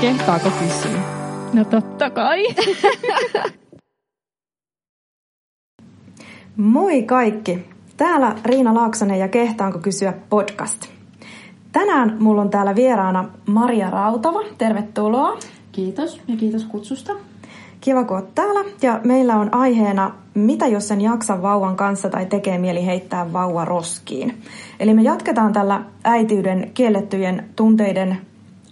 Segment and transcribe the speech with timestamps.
[0.00, 1.00] Kehtaako kysyä?
[1.52, 2.46] No totta kai.
[6.56, 7.68] Moi kaikki!
[7.96, 10.86] Täällä Riina Laaksonen ja Kehtaanko kysyä podcast.
[11.72, 14.40] Tänään mulla on täällä vieraana Maria Rautava.
[14.58, 15.38] Tervetuloa.
[15.72, 17.12] Kiitos ja kiitos kutsusta.
[17.80, 18.64] Kiva, kun oot täällä.
[18.82, 23.64] Ja meillä on aiheena, mitä jos sen jaksa vauvan kanssa tai tekee mieli heittää vauva
[23.64, 24.42] roskiin.
[24.80, 28.20] Eli me jatketaan tällä äitiyden kiellettyjen tunteiden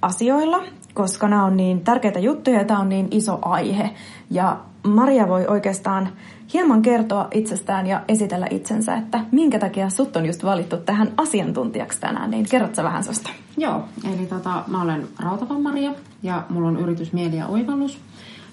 [0.02, 0.64] asioilla,
[0.98, 3.90] koska nämä on niin tärkeitä juttuja ja tämä on niin iso aihe.
[4.30, 6.08] Ja Maria voi oikeastaan
[6.52, 12.00] hieman kertoa itsestään ja esitellä itsensä, että minkä takia sut on just valittu tähän asiantuntijaksi
[12.00, 13.30] tänään, niin kerrotko vähän susta?
[13.56, 15.92] Joo, eli tota, mä olen Rautavan Maria
[16.22, 17.98] ja mulla on yritys Mieli ja Oivallus.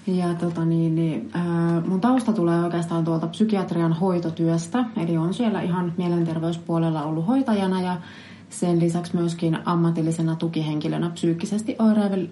[0.06, 5.60] Ja tota, niin, niin, äh, mun tausta tulee oikeastaan tuolta psykiatrian hoitotyöstä, eli on siellä
[5.60, 7.96] ihan mielenterveyspuolella ollut hoitajana ja
[8.50, 11.76] sen lisäksi myöskin ammatillisena tukihenkilönä psyykkisesti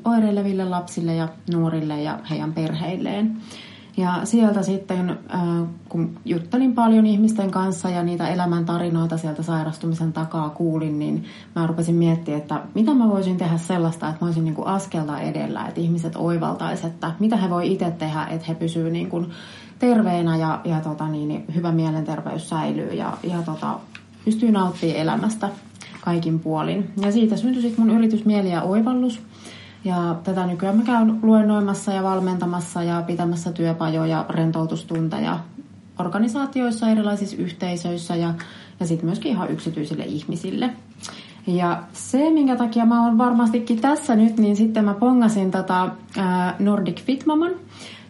[0.04, 3.36] oireileville lapsille ja nuorille ja heidän perheilleen.
[3.96, 5.18] Ja sieltä sitten,
[5.88, 11.24] kun juttelin paljon ihmisten kanssa ja niitä elämäntarinoita sieltä sairastumisen takaa kuulin, niin
[11.56, 15.20] mä rupesin miettimään, että mitä mä voisin tehdä sellaista, että mä olisin niin kuin askelta
[15.20, 19.30] edellä, että ihmiset oivaltaisivat, että mitä he voi itse tehdä, että he pysyvät niin kuin
[19.78, 23.78] terveenä ja, ja tota niin, niin hyvä mielenterveys säilyy ja, ja tota,
[24.24, 25.48] pystyy nauttimaan elämästä
[26.04, 26.90] kaikin puolin.
[27.02, 29.20] Ja siitä syntyi sitten mun yritys Mieli ja Oivallus–
[29.84, 35.38] ja tätä nykyään mä käyn luennoimassa ja valmentamassa ja pitämässä työpajoja, rentoutustunteja
[35.98, 38.34] organisaatioissa, erilaisissa yhteisöissä ja,
[38.80, 40.70] ja sitten myöskin ihan yksityisille ihmisille.
[41.46, 45.90] Ja se, minkä takia mä oon varmastikin tässä nyt, niin sitten mä pongasin tota,
[46.58, 47.52] Nordic Fitmaman,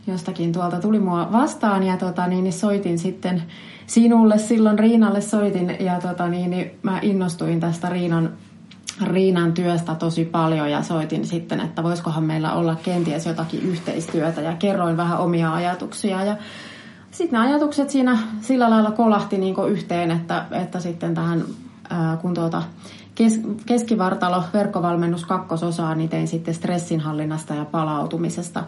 [0.06, 3.42] jostakin tuolta tuli mua vastaan ja tota, niin soitin sitten
[3.87, 8.31] sinulle silloin Riinalle soitin ja tota, niin, niin mä innostuin tästä Riinan
[9.03, 14.57] Riinan työstä tosi paljon ja soitin sitten, että voisikohan meillä olla kenties jotakin yhteistyötä ja
[14.57, 16.25] kerroin vähän omia ajatuksia.
[16.25, 16.37] Ja
[17.11, 21.45] sitten nämä ajatukset siinä sillä lailla kolahti niin yhteen, että, että sitten tähän
[22.20, 22.63] kun tuota
[23.14, 28.64] kes, keskivartalo verkkovalmennus kakkososaa, niin tein sitten stressinhallinnasta ja palautumisesta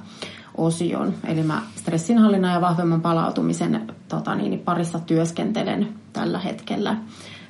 [0.57, 1.15] osion.
[1.25, 6.97] Eli mä stressinhallinnan ja vahvemman palautumisen tota niin, parissa työskentelen tällä hetkellä.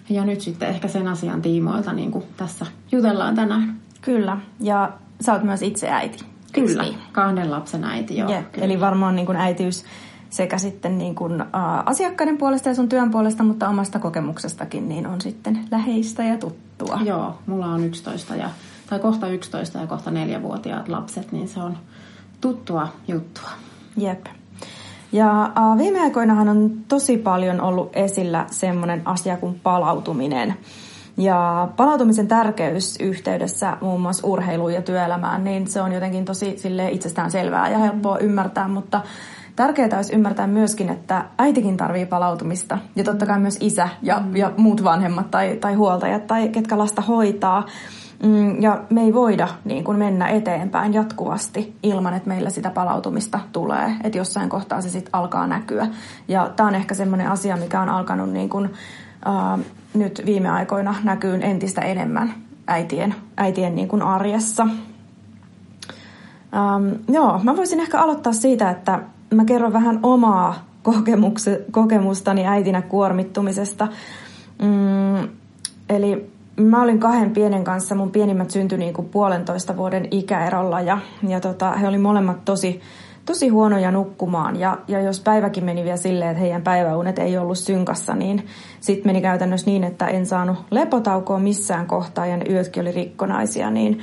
[0.08, 3.80] Ja nyt sitten ehkä sen asian tiimoilta niin kuin tässä jutellaan tänään.
[4.00, 6.24] Kyllä, ja sä oot myös itse äiti.
[6.52, 6.98] Kyllä, niin?
[7.12, 8.30] kahden lapsen äiti, joo.
[8.30, 8.44] Yeah.
[8.54, 9.84] Eli varmaan niin kuin äitiys
[10.30, 11.46] sekä sitten niin kuin, ä,
[11.86, 16.98] asiakkaiden puolesta ja sun työn puolesta, mutta omasta kokemuksestakin niin on sitten läheistä ja tuttua.
[17.04, 18.50] Joo, mulla on 11 ja,
[18.90, 21.76] tai kohta 11 ja kohta 4-vuotiaat lapset, niin se on
[22.40, 23.50] tuttua juttua.
[23.96, 24.26] Jep.
[25.12, 30.54] Ja viime aikoinahan on tosi paljon ollut esillä semmoinen asia kuin palautuminen.
[31.16, 36.90] Ja palautumisen tärkeys yhteydessä muun muassa urheiluun ja työelämään, niin se on jotenkin tosi sille
[36.90, 39.00] itsestään selvää ja helppoa ymmärtää, mutta
[39.56, 44.52] tärkeää olisi ymmärtää myöskin, että äitikin tarvii palautumista ja totta kai myös isä ja, ja
[44.56, 47.66] muut vanhemmat tai, tai huoltajat tai ketkä lasta hoitaa.
[48.22, 53.40] Mm, ja me ei voida niin kuin mennä eteenpäin jatkuvasti ilman, että meillä sitä palautumista
[53.52, 53.92] tulee.
[54.04, 55.86] Että jossain kohtaa se sitten alkaa näkyä.
[56.28, 58.70] Ja tämä on ehkä semmoinen asia, mikä on alkanut niin kuin,
[59.26, 62.34] äh, nyt viime aikoina näkyy entistä enemmän
[62.66, 64.62] äitien, äitien niin kuin arjessa.
[66.54, 69.00] Ähm, joo, mä voisin ehkä aloittaa siitä, että
[69.34, 70.54] mä kerron vähän omaa
[71.70, 73.88] kokemustani äitinä kuormittumisesta.
[74.62, 75.28] Mm,
[75.88, 80.98] eli mä olin kahden pienen kanssa, mun pienimmät syntyi niin kuin puolentoista vuoden ikäerolla ja,
[81.28, 82.80] ja tota, he oli molemmat tosi,
[83.26, 84.60] tosi huonoja nukkumaan.
[84.60, 88.46] Ja, ja jos päiväkin meni vielä silleen, että heidän päiväunet ei ollut synkassa, niin
[88.80, 93.70] sitten meni käytännössä niin, että en saanut lepotaukoa missään kohtaa ja ne yötkin oli rikkonaisia,
[93.70, 93.98] niin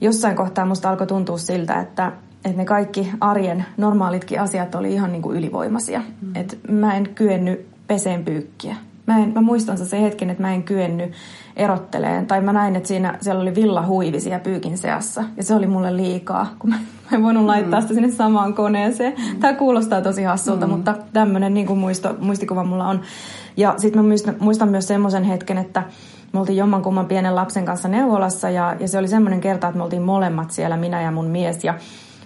[0.00, 2.12] jossain kohtaa musta alkoi tuntua siltä, että,
[2.44, 6.02] että ne kaikki arjen normaalitkin asiat oli ihan niin kuin ylivoimaisia.
[6.22, 6.36] Mm.
[6.36, 8.76] Että mä en kyennyt peseen pyykkiä.
[9.10, 11.12] Mä, en, mä muistan se hetken, että mä en kyennyt
[11.56, 12.26] erotteleen.
[12.26, 15.24] Tai mä näin, että siinä, siellä oli villahuivi siellä pyykin seassa.
[15.36, 17.82] Ja se oli mulle liikaa, kun mä, mä en voinut laittaa mm.
[17.82, 19.12] sitä sinne samaan koneeseen.
[19.12, 19.40] Mm.
[19.40, 20.72] Tämä kuulostaa tosi hassulta, mm.
[20.72, 23.00] mutta tämmöinen niin muisto, muistikuva mulla on.
[23.56, 25.82] Ja sitten mä muistan, muistan myös semmoisen hetken, että
[26.32, 28.50] me oltiin jommankumman pienen lapsen kanssa neuvolassa.
[28.50, 31.64] Ja, ja se oli semmoinen kerta, että me oltiin molemmat siellä, minä ja mun mies.
[31.64, 31.74] Ja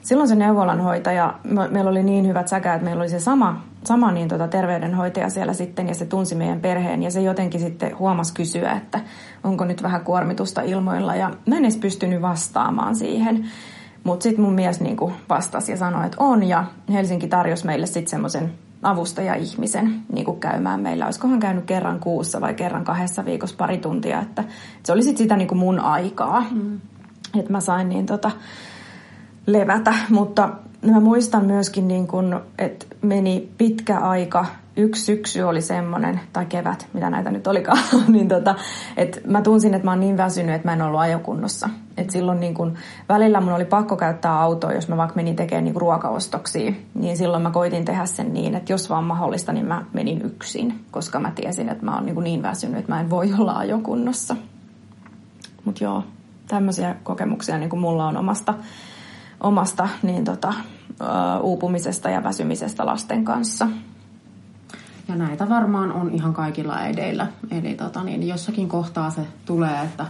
[0.03, 4.13] silloin se neuvolanhoitaja, me, meillä oli niin hyvät säkäät, että meillä oli se sama, sama
[4.13, 8.35] niin tota terveydenhoitaja siellä sitten ja se tunsi meidän perheen ja se jotenkin sitten huomasi
[8.35, 9.01] kysyä, että
[9.45, 13.49] onko nyt vähän kuormitusta ilmoilla ja mä en edes pystynyt vastaamaan siihen.
[14.05, 18.11] Mutta sitten mun mies niinku vastasi ja sanoi, että on ja Helsinki tarjosi meille sitten
[18.11, 18.53] semmoisen
[18.83, 21.05] avustaja-ihmisen niin kuin käymään meillä.
[21.05, 24.45] Olisikohan käynyt kerran kuussa vai kerran kahdessa viikossa pari tuntia, että
[24.83, 26.45] se oli sitten sitä niin kuin mun aikaa.
[26.51, 26.81] Mm.
[27.39, 28.31] Että mä sain niin tota,
[29.47, 30.49] levätä, mutta
[30.93, 34.47] mä muistan myöskin, niin kun, että meni pitkä aika
[34.77, 37.79] yksi syksy oli semmoinen, tai kevät, mitä näitä nyt olikaan,
[38.09, 38.55] niin tota,
[38.97, 41.69] että mä tunsin, että mä oon niin väsynyt, että mä en ollut ajokunnossa.
[41.97, 42.75] Et silloin niin kun,
[43.09, 47.43] välillä mun oli pakko käyttää autoa, jos mä vaikka menin tekemään niin ruokaostoksia, niin silloin
[47.43, 51.33] mä koitin tehdä sen niin, että jos vaan mahdollista, niin mä menin yksin, koska mä
[51.35, 54.37] tiesin, että mä oon niin, niin väsynyt, että mä en voi olla ajokunnossa.
[55.65, 56.03] Mutta joo,
[56.49, 58.55] tämmöisiä kokemuksia niin kuin mulla on omasta,
[59.41, 60.55] omasta niin tota,
[61.41, 63.69] uupumisesta ja väsymisestä lasten kanssa.
[65.09, 67.27] Ja näitä varmaan on ihan kaikilla äideillä.
[67.51, 70.07] Eli tota, niin jossakin kohtaa se tulee, että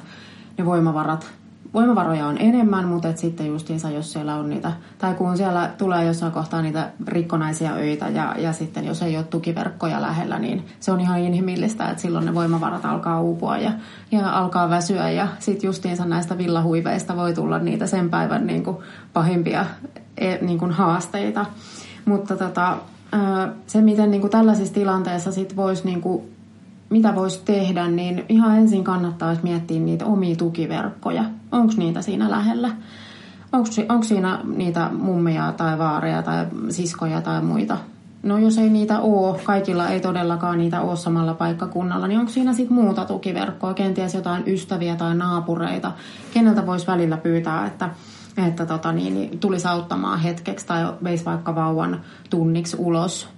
[0.58, 1.26] ne voimavarat,
[1.74, 6.04] voimavaroja on enemmän, mutta et sitten justiinsa, jos siellä on niitä, tai kun siellä tulee
[6.04, 10.92] jossain kohtaa niitä rikkonaisia öitä ja, ja sitten jos ei ole tukiverkkoja lähellä, niin se
[10.92, 13.72] on ihan inhimillistä, että silloin ne voimavarat alkaa uupua ja,
[14.12, 18.76] ja alkaa väsyä ja sitten justiinsa näistä villahuiveista voi tulla niitä sen päivän niin kuin
[19.12, 19.66] pahimpia
[20.18, 21.46] e, niin kuin haasteita.
[22.04, 22.76] Mutta tota,
[23.66, 26.33] se, miten niin kuin tällaisissa tilanteissa sit vois, niin kuin,
[26.90, 31.24] mitä voisi tehdä, niin ihan ensin kannattaisi miettiä niitä omia tukiverkkoja.
[31.52, 32.70] Onko niitä siinä lähellä?
[33.88, 37.78] Onko siinä niitä mummia tai vaareja tai siskoja tai muita?
[38.22, 42.52] No jos ei niitä ole, kaikilla ei todellakaan niitä ole samalla paikkakunnalla, niin onko siinä
[42.52, 45.92] sitten muuta tukiverkkoa, kenties jotain ystäviä tai naapureita,
[46.34, 47.90] keneltä voisi välillä pyytää, että
[48.36, 52.00] että tota, niin, niin, tulisi auttamaan hetkeksi tai veisi vaikka vauvan
[52.30, 53.28] tunniksi ulos.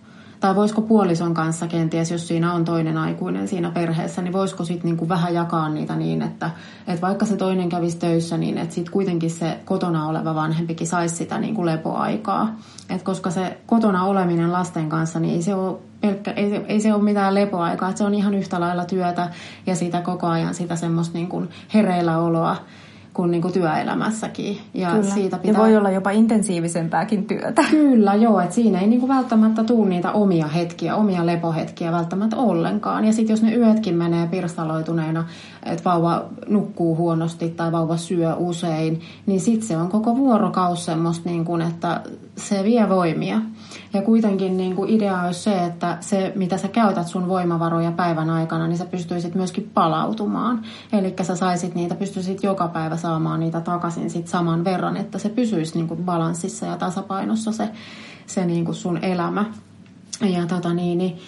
[0.47, 4.89] Tai voisiko puolison kanssa kenties, jos siinä on toinen aikuinen siinä perheessä, niin voisiko sitten
[4.89, 6.51] niinku vähän jakaa niitä niin, että,
[6.89, 11.17] että vaikka se toinen kävisi töissä, niin että sitten kuitenkin se kotona oleva vanhempikin saisi
[11.17, 12.55] sitä niinku lepoaikaa.
[12.91, 16.95] Et koska se kotona oleminen lasten kanssa, niin ei se ole pelkkä, ei, ei se
[16.95, 19.31] ole mitään lepoaikaa, että se on ihan yhtä lailla työtä
[19.67, 22.57] ja sitä koko ajan sitä semmoista niin kuin hereillä oloa
[23.17, 24.59] kuin, niin kuin työelämässäkin.
[24.75, 25.15] Ja, Kyllä.
[25.15, 25.53] Siitä pitää...
[25.53, 27.65] ja voi olla jopa intensiivisempääkin työtä.
[27.71, 28.41] Kyllä, joo.
[28.41, 33.05] Että siinä ei niin kuin välttämättä tule niitä omia hetkiä, omia lepohetkiä välttämättä ollenkaan.
[33.05, 35.25] Ja sitten jos ne yötkin menee pirstaloituneena,
[35.67, 41.29] että vauva nukkuu huonosti tai vauva syö usein, niin sitten se on koko vuorokaus semmoista,
[41.31, 42.01] niin kuin, että
[42.37, 43.41] se vie voimia.
[43.93, 48.31] Ja kuitenkin niin kuin idea olisi se, että se, mitä sä käytät sun voimavaroja päivän
[48.31, 50.63] aikana, niin sä pystyisit myöskin palautumaan.
[50.93, 55.29] Eli sä saisit niitä, pystyisit joka päivä saamaan niitä takaisin sit saman verran, että se
[55.29, 57.69] pysyisi niin kuin balanssissa ja tasapainossa se,
[58.27, 59.45] se niin kuin sun elämä.
[60.21, 61.19] Ja tota niin, niin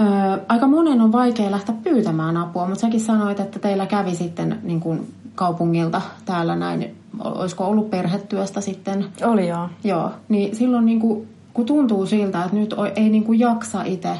[0.00, 0.04] Ö,
[0.48, 4.80] aika monen on vaikea lähteä pyytämään apua, mutta säkin sanoit, että teillä kävi sitten niin
[4.80, 9.06] kuin kaupungilta täällä näin, olisiko ollut perhetyöstä sitten?
[9.24, 9.68] Oli joo.
[9.84, 14.18] Joo, niin silloin niin kuin kun tuntuu siltä, että nyt ei niin kuin jaksa itse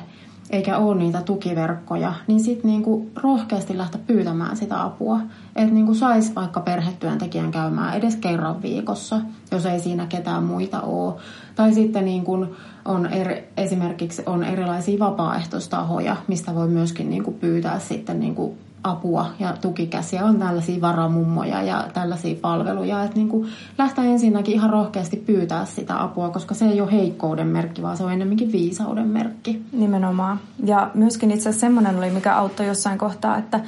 [0.55, 5.21] eikä ole niitä tukiverkkoja, niin sitten niinku rohkeasti lähteä pyytämään sitä apua.
[5.57, 9.21] Että niinku saisi vaikka perhetyöntekijän käymään edes kerran viikossa,
[9.51, 11.15] jos ei siinä ketään muita ole.
[11.55, 12.47] Tai sitten niinku
[12.85, 18.55] on eri, esimerkiksi on erilaisia vapaaehtoistahoja, mistä voi myöskin niinku pyytää sitten niinku
[18.85, 20.25] apua ja tukikäsiä.
[20.25, 23.05] On tällaisia varamummoja ja tällaisia palveluja.
[23.05, 23.49] Että niin kuin
[23.79, 28.05] lähteä ensinnäkin ihan rohkeasti pyytää sitä apua, koska se ei ole heikkouden merkki, vaan se
[28.05, 29.63] on enemmänkin viisauden merkki.
[29.73, 30.41] Nimenomaan.
[30.65, 33.61] Ja myöskin itse asiassa semmoinen oli, mikä auttoi jossain kohtaa, että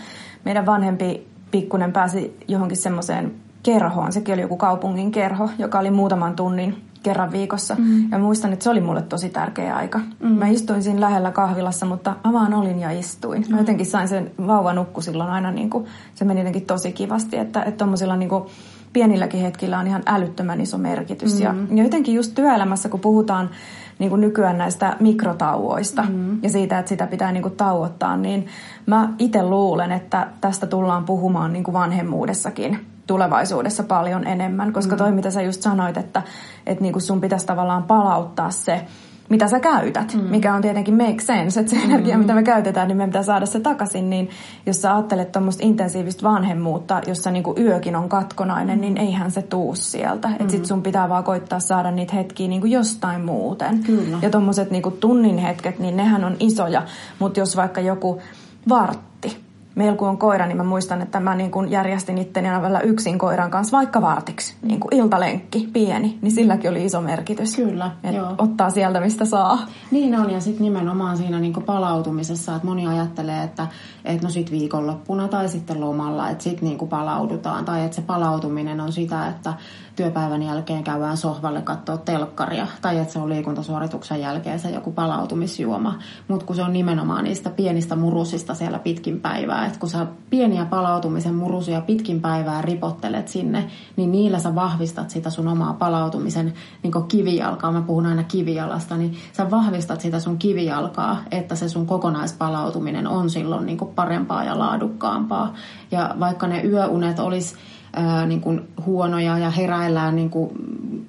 [0.45, 4.13] meidän vanhempi pikkunen pääsi johonkin semmoiseen kerhoon.
[4.13, 7.77] Sekin oli joku kaupungin kerho, joka oli muutaman tunnin kerran viikossa.
[7.79, 8.11] Mm.
[8.11, 10.01] Ja muistan, että se oli mulle tosi tärkeä aika.
[10.21, 10.29] Mm.
[10.29, 13.45] Mä istuin siinä lähellä kahvilassa, mutta mä vaan olin ja istuin.
[13.49, 13.59] Mä mm.
[13.59, 15.85] jotenkin sain sen vauva nukku silloin aina, niin kuin,
[16.15, 18.45] se meni jotenkin tosi kivasti, että, että tommosilla niin kuin,
[18.93, 21.35] pienilläkin hetkillä on ihan älyttömän iso merkitys.
[21.35, 21.43] Mm.
[21.43, 23.51] Ja, ja jotenkin just työelämässä, kun puhutaan
[23.99, 26.39] niin kuin nykyään näistä mikrotauoista mm.
[26.43, 28.47] ja siitä, että sitä pitää niin kuin tauottaa, niin
[28.87, 34.99] mä itse luulen, että tästä tullaan puhumaan niin kuin vanhemmuudessakin tulevaisuudessa paljon enemmän, koska mm.
[34.99, 36.23] toi mitä sä just sanoit, että,
[36.67, 38.87] että niinku sun pitäisi tavallaan palauttaa se,
[39.29, 40.21] mitä sä käytät, mm.
[40.21, 41.85] mikä on tietenkin make sense, että se mm.
[41.85, 44.31] energia, mitä me käytetään, niin me pitää saada se takaisin, niin
[44.67, 48.81] jos sä ajattelet tuommoista intensiivistä vanhemmuutta, jossa niinku yökin on katkonainen, mm.
[48.81, 50.29] niin eihän se tuu sieltä.
[50.29, 50.35] Mm.
[50.35, 53.83] Että sit sun pitää vaan koittaa saada niitä hetkiä niinku jostain muuten.
[53.83, 54.19] Kyllä.
[54.23, 56.83] Ja tuommoiset niinku tunnin hetket, niin nehän on isoja,
[57.19, 58.21] mutta jos vaikka joku
[58.69, 59.46] vartti,
[59.77, 62.81] meillä kun on koira, niin mä muistan, että mä niin kuin järjestin itteni aina välillä
[62.81, 64.57] yksin koiran kanssa vaikka vartiksi.
[64.63, 67.57] Niin kuin iltalenkki, pieni, niin silläkin oli iso merkitys.
[67.57, 68.35] Kyllä, joo.
[68.39, 69.59] Ottaa sieltä, mistä saa.
[69.91, 73.67] Niin on, ja sitten nimenomaan siinä niin kuin palautumisessa, että moni ajattelee, että,
[74.05, 77.65] että no sit viikonloppuna tai sitten lomalla, että sitten niin palaudutaan.
[77.65, 79.55] Tai että se palautuminen on sitä, että
[79.97, 85.99] työpäivän jälkeen käydään sohvalle katsoa telkkaria, tai että se on liikuntasuorituksen jälkeen se joku palautumisjuoma.
[86.29, 90.65] Mutta kun se on nimenomaan niistä pienistä murusista siellä pitkin päivää, että kun sä pieniä
[90.65, 96.93] palautumisen murusia pitkin päivää ripottelet sinne, niin niillä sä vahvistat sitä sun omaa palautumisen niin
[97.09, 97.73] kivijalkaa.
[97.73, 103.31] Mä puhun aina kivijalasta, niin sä vahvistat sitä sun kivijalkaa, että se sun kokonaispalautuminen on
[103.31, 105.55] silloin niin parempaa ja laadukkaampaa.
[105.91, 107.57] Ja vaikka ne yöunet olisi
[107.97, 110.51] ää, niin kuin huonoja ja heräillään niin kuin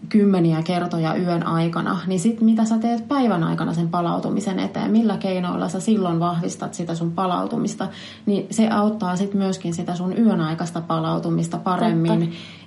[0.10, 5.18] kymmeniä kertoja yön aikana, niin sitten mitä sä teet päivän aikana sen palautumisen eteen, millä
[5.18, 7.88] keinoilla sä silloin vahvistat sitä sun palautumista,
[8.26, 12.20] niin se auttaa sitten myöskin sitä sun yön aikaista palautumista paremmin,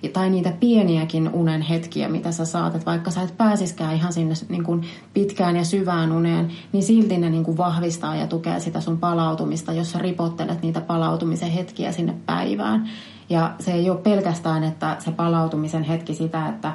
[0.03, 0.12] Totta.
[0.12, 4.35] tai niitä pieniäkin unen hetkiä, mitä sä saat, että vaikka sä et pääsiskään ihan sinne
[4.49, 4.83] niin kuin
[5.15, 9.73] pitkään ja syvään uneen, niin silti ne niin kuin vahvistaa ja tukee sitä sun palautumista,
[9.73, 12.89] jos sä ripottelet niitä palautumisen hetkiä sinne päivään.
[13.31, 16.73] Ja se ei ole pelkästään, että se palautumisen hetki sitä, että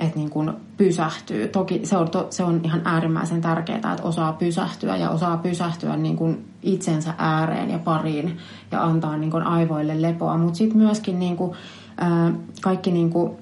[0.00, 1.48] että niin kuin pysähtyy.
[1.48, 5.96] Toki se on, to, se on ihan äärimmäisen tärkeää, että osaa pysähtyä ja osaa pysähtyä
[5.96, 8.38] niin kuin itsensä ääreen ja pariin
[8.70, 10.38] ja antaa niin kuin aivoille lepoa.
[10.38, 11.52] Mutta sitten myöskin niin kuin,
[11.96, 13.32] ää, kaikki, niin kuin,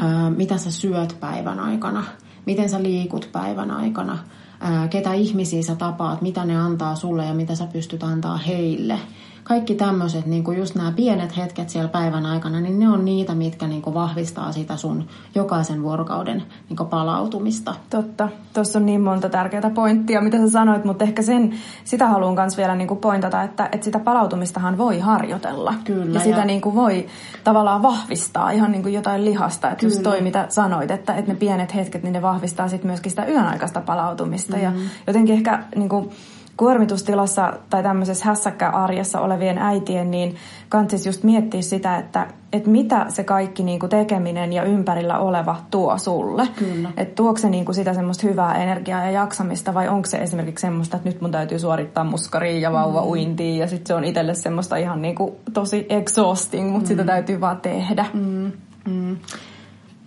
[0.00, 2.04] ää, mitä sä syöt päivän aikana,
[2.46, 4.18] miten sä liikut päivän aikana,
[4.60, 8.98] ää, ketä ihmisiä sä tapaat, mitä ne antaa sulle ja mitä sä pystyt antaa heille–
[9.44, 13.34] kaikki tämmöiset, niin kuin just nämä pienet hetket siellä päivän aikana, niin ne on niitä,
[13.34, 17.74] mitkä niin kuin vahvistaa sitä sun jokaisen vuorokauden niin kuin palautumista.
[17.90, 18.28] Totta.
[18.54, 22.56] Tuossa on niin monta tärkeää pointtia, mitä sä sanoit, mutta ehkä sen, sitä haluan myös
[22.56, 25.74] vielä niin kuin pointata, että, että sitä palautumistahan voi harjoitella.
[25.84, 26.14] Kyllä.
[26.14, 26.44] Ja sitä ja...
[26.44, 27.06] Niin kuin voi
[27.44, 29.70] tavallaan vahvistaa ihan niin kuin jotain lihasta.
[29.70, 29.92] Että Kyllä.
[29.92, 33.26] just toi, mitä sanoit, että, että ne pienet hetket, niin ne vahvistaa sitten myöskin sitä
[33.26, 34.56] yön aikaista palautumista.
[34.56, 34.82] Mm-hmm.
[34.82, 35.64] Ja jotenkin ehkä...
[35.76, 36.10] Niin kuin,
[36.56, 40.36] kuormitustilassa tai tämmöisessä hässäkkä-arjessa olevien äitien, niin
[40.68, 45.56] kannattaisi just miettiä sitä, että, että mitä se kaikki niin kuin tekeminen ja ympärillä oleva
[45.70, 46.48] tuo sulle.
[46.58, 46.92] Kyllä.
[46.96, 50.62] Että tuoko se niin kuin sitä semmoista hyvää energiaa ja jaksamista vai onko se esimerkiksi
[50.62, 54.34] semmoista, että nyt mun täytyy suorittaa muskaria ja vauva uintia ja sitten se on itselle
[54.34, 56.88] semmoista ihan niin kuin tosi exhausting, mutta mm.
[56.88, 58.06] sitä täytyy vaan tehdä.
[58.12, 58.52] Mm.
[58.88, 59.16] Mm.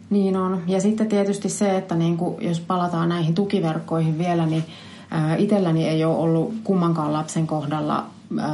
[0.10, 0.62] Niin on.
[0.68, 4.64] Ja sitten tietysti se, että niin kuin, jos palataan näihin tukiverkkoihin vielä, niin
[5.38, 8.06] Itselläni ei ole ollut kummankaan lapsen kohdalla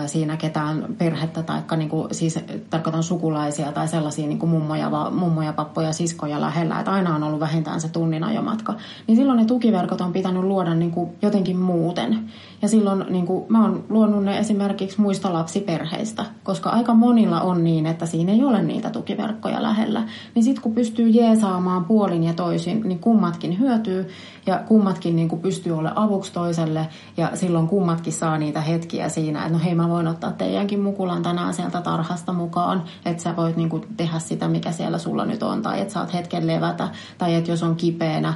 [0.06, 2.40] siinä ketään perhettä tai niinku, siis
[2.70, 7.82] tarkoitan sukulaisia tai sellaisia niinku mummoja, mummoja, pappoja, siskoja lähellä, että aina on ollut vähintään
[7.82, 8.74] se tunnin ajomatka,
[9.08, 12.30] niin silloin ne tukiverkot on pitänyt luoda niinku jotenkin muuten.
[12.62, 17.86] Ja silloin niinku, mä oon luonut ne esimerkiksi muista lapsiperheistä, koska aika monilla on niin,
[17.86, 20.04] että siinä ei ole niitä tukiverkkoja lähellä.
[20.36, 24.10] Niin sitten kun pystyy jeesaamaan puolin ja toisin, niin kummatkin hyötyy
[24.46, 26.88] ja kummatkin niinku pystyy olla avuksi toiselle
[27.18, 31.24] ja silloin kummatkin saa niitä hetkiä siinä, että no hei mä voin ottaa teidänkin mukulan
[31.24, 35.62] tänään sieltä tarhasta mukaan, että sä voit niinku tehdä sitä, mikä siellä sulla nyt on,
[35.62, 38.34] tai että saat hetken levätä, tai että jos on kipeänä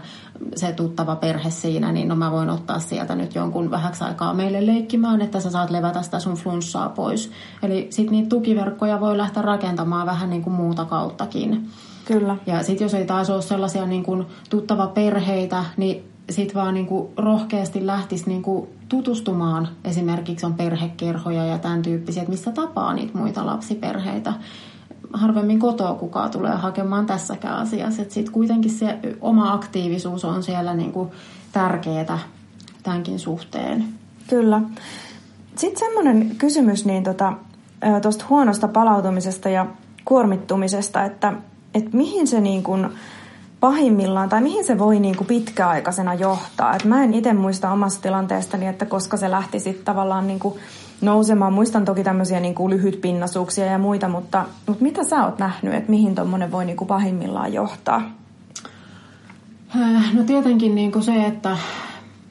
[0.56, 4.66] se tuttava perhe siinä, niin no mä voin ottaa sieltä nyt jonkun vähäksi aikaa meille
[4.66, 7.32] leikkimään, että sä saat levätä sitä sun flunssaa pois.
[7.64, 11.70] Eli sitten niitä tukiverkkoja voi lähteä rakentamaan vähän niin kuin muuta kauttakin.
[12.06, 12.38] Kyllä.
[12.46, 16.88] Ja sitten jos ei taas ole sellaisia niin kuin tuttava perheitä, niin sitten vaan niin
[16.88, 19.68] kuin rohkeasti lähtisi niin kuin tutustumaan.
[19.84, 24.34] Esimerkiksi on perhekerhoja ja tämän tyyppisiä, että missä tapaa niitä muita lapsiperheitä.
[25.16, 28.04] Harvemmin kotoa kukaan tulee hakemaan tässäkään asiassa.
[28.10, 31.10] Sitten kuitenkin se oma aktiivisuus on siellä niin kuin
[31.52, 32.20] tärkeää
[32.84, 33.86] tämänkin suhteen.
[34.30, 34.62] Kyllä.
[35.56, 37.34] Sitten semmoinen kysymys niin tuosta
[38.02, 39.66] tota, huonosta palautumisesta ja
[40.06, 41.34] kuormittumisesta, että,
[41.74, 42.90] että mihin se niin kuin,
[43.60, 46.76] pahimmillaan, tai mihin se voi niin kuin pitkäaikaisena johtaa.
[46.76, 50.60] Et mä en itse muista omasta tilanteestani, että koska se lähti sitten tavallaan niin kuin
[51.06, 51.54] nousemaan.
[51.54, 55.90] Muistan toki tämmöisiä niin kuin lyhytpinnasuuksia ja muita, mutta, mutta mitä sä oot nähnyt, että
[55.90, 58.02] mihin tuommoinen voi niin kuin pahimmillaan johtaa?
[59.76, 61.58] Äh, no tietenkin niin kuin se, että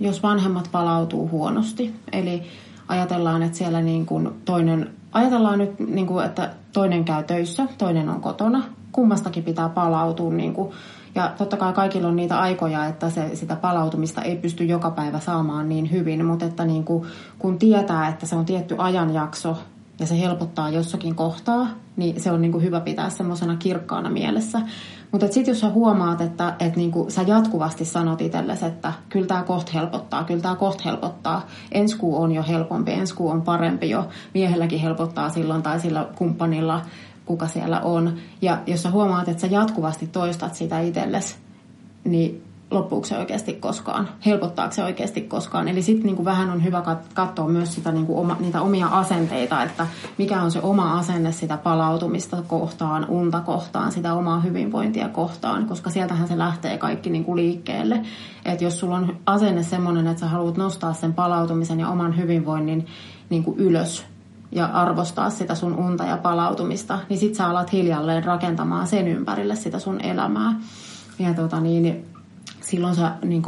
[0.01, 2.43] jos vanhemmat palautuu huonosti, eli
[2.89, 8.09] ajatellaan, että siellä niin kuin toinen, ajatellaan nyt, niin kuin, että toinen käy töissä, toinen
[8.09, 8.63] on kotona,
[8.93, 10.73] kummastakin pitää palautua niin kuin
[11.15, 15.21] ja totta kai kaikilla on niitä aikoja, että se, sitä palautumista ei pysty joka päivä
[15.21, 19.57] saamaan niin hyvin, mutta että niin kuin, kun tietää, että se on tietty ajanjakso
[20.01, 24.61] ja se helpottaa jossakin kohtaa, niin se on niin kuin hyvä pitää semmoisena kirkkaana mielessä.
[25.13, 29.43] Mutta sitten jos sä huomaat, että et niinku, sä jatkuvasti sanot itsellesi, että kyllä tämä
[29.43, 33.91] kohta helpottaa, kyllä tämä kohta helpottaa, ensi kuu on jo helpompi, ensi kuu on parempi
[33.91, 36.81] jo, miehelläkin helpottaa silloin tai sillä kumppanilla
[37.27, 38.17] kuka siellä on.
[38.43, 41.37] Ja jos sä huomaat, että sä jatkuvasti toistat sitä itsellesi,
[42.05, 44.09] niin loppuuko se oikeasti koskaan?
[44.27, 45.69] Helpottaako se oikeasti koskaan?
[45.69, 46.83] Eli sitten niin vähän on hyvä
[47.15, 49.87] katsoa myös sitä, niin kuin oma, niitä omia asenteita, että
[50.19, 55.91] mikä on se oma asenne sitä palautumista kohtaan, unta kohtaan, sitä omaa hyvinvointia kohtaan, koska
[55.91, 58.03] sieltähän se lähtee kaikki niin kuin liikkeelle.
[58.45, 62.87] Että jos sulla on asenne semmoinen, että sä haluat nostaa sen palautumisen ja oman hyvinvoinnin
[63.31, 64.05] niin kuin ylös,
[64.55, 69.57] ja arvostaa sitä sun unta ja palautumista, niin sit sä alat hiljalleen rakentamaan sen ympärille
[69.57, 70.55] sitä sun elämää.
[71.19, 72.07] Ja tota niin,
[72.61, 73.43] silloin sä niin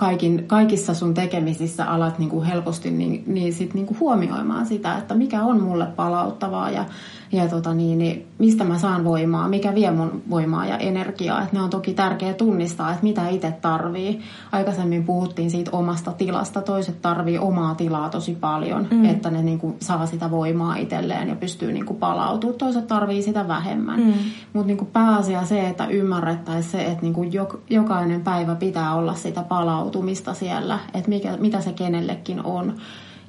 [0.00, 4.98] kaikin, kaikissa sun tekemisissä alat niin kuin helposti niin, niin sit niin kuin huomioimaan sitä,
[4.98, 6.84] että mikä on mulle palauttavaa ja,
[7.32, 11.42] ja tota niin, niin mistä mä saan voimaa, mikä vie mun voimaa ja energiaa.
[11.42, 14.20] Et ne on toki tärkeää tunnistaa, että mitä itse tarvii.
[14.52, 16.62] Aikaisemmin puhuttiin siitä omasta tilasta.
[16.62, 19.04] Toiset tarvii omaa tilaa tosi paljon, mm.
[19.04, 22.58] että ne niin kuin saa sitä voimaa itselleen ja pystyy niin kuin palautumaan.
[22.58, 24.00] Toiset tarvii sitä vähemmän.
[24.00, 24.12] Mm.
[24.52, 27.30] Mutta niin pääasia se, että ymmärrettäisiin se, että niin kuin
[27.70, 29.42] jokainen päivä pitää olla sitä
[29.90, 32.76] palautumista siellä, että mikä, mitä se kenellekin on.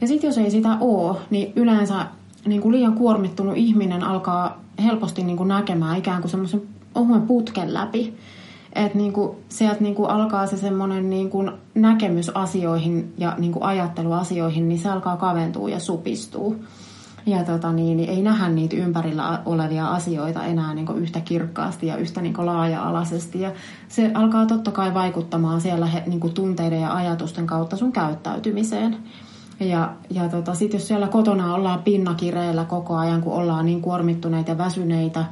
[0.02, 2.06] Ja sitten jos ei sitä ole, niin yleensä
[2.46, 6.62] niin kuin liian kuormittunut ihminen alkaa helposti niin kuin näkemään ikään kuin semmoisen
[6.96, 8.14] ohuen putken läpi.
[8.74, 13.52] Että niin kuin, sieltä niin kuin alkaa se semmoinen niin kuin näkemys asioihin ja niin
[13.52, 16.56] kuin ajattelu asioihin, niin se alkaa kaventua ja supistuu.
[17.26, 21.98] Ja tota niin, niin ei nähdä niitä ympärillä olevia asioita enää niin yhtä kirkkaasti ja
[21.98, 23.42] yhtä niin laaja-alaisesti.
[23.42, 23.52] Ja
[23.88, 28.98] se alkaa totta kai vaikuttamaan siellä niin kuin tunteiden ja ajatusten kautta sun käyttäytymiseen.
[29.60, 34.52] Ja, ja tota, sitten jos siellä kotona ollaan pinnakireillä koko ajan, kun ollaan niin kuormittuneita
[34.52, 35.26] ja väsyneitä,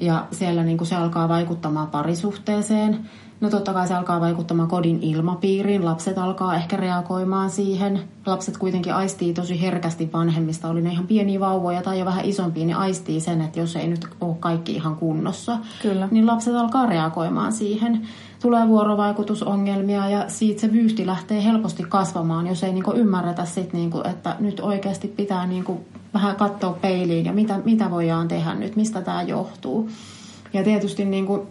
[0.00, 3.08] ja siellä niin se alkaa vaikuttamaan parisuhteeseen,
[3.40, 5.84] No totta kai se alkaa vaikuttamaan kodin ilmapiiriin.
[5.84, 8.00] Lapset alkaa ehkä reagoimaan siihen.
[8.26, 10.68] Lapset kuitenkin aistii tosi herkästi vanhemmista.
[10.68, 13.88] Oli ne ihan pieniä vauvoja tai jo vähän isompia, niin aistii sen, että jos ei
[13.88, 15.58] nyt ole kaikki ihan kunnossa.
[15.82, 16.08] Kyllä.
[16.10, 18.06] Niin lapset alkaa reagoimaan siihen.
[18.42, 24.02] Tulee vuorovaikutusongelmia ja siitä se vyyhti lähtee helposti kasvamaan, jos ei niinku ymmärretä sit, niinku,
[24.10, 25.80] että nyt oikeasti pitää niinku
[26.14, 29.90] vähän katsoa peiliin ja mitä, mitä voidaan tehdä nyt, mistä tämä johtuu.
[30.52, 31.46] Ja tietysti niinku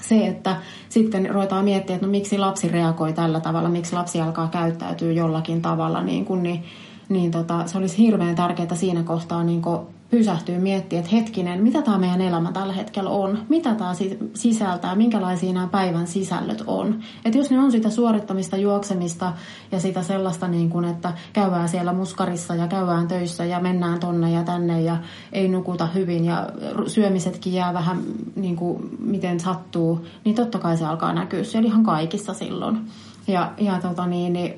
[0.00, 0.56] se, että
[0.88, 5.62] sitten ruvetaan miettimään, että no miksi lapsi reagoi tällä tavalla, miksi lapsi alkaa käyttäytyä jollakin
[5.62, 6.64] tavalla, niin, kun, niin,
[7.08, 9.62] niin tota, se olisi hirveän tärkeää siinä kohtaa niin
[10.10, 13.92] pysähtyä miettiä, että hetkinen, mitä tämä meidän elämä tällä hetkellä on, mitä tämä
[14.34, 17.00] sisältää, minkälaisia nämä päivän sisällöt on.
[17.24, 19.32] Että jos ne on sitä suorittamista, juoksemista
[19.72, 24.30] ja sitä sellaista, niin kuin, että käydään siellä muskarissa ja käydään töissä ja mennään tonne
[24.30, 24.96] ja tänne ja
[25.32, 26.48] ei nukuta hyvin ja
[26.86, 28.02] syömisetkin jää vähän
[28.36, 32.80] niin kuin miten sattuu, niin totta kai se alkaa näkyä siellä ihan kaikissa silloin.
[33.28, 34.54] Ja, ja tota niin, niin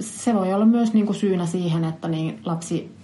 [0.00, 2.96] se voi olla myös niin kuin syynä siihen, että niin lapsi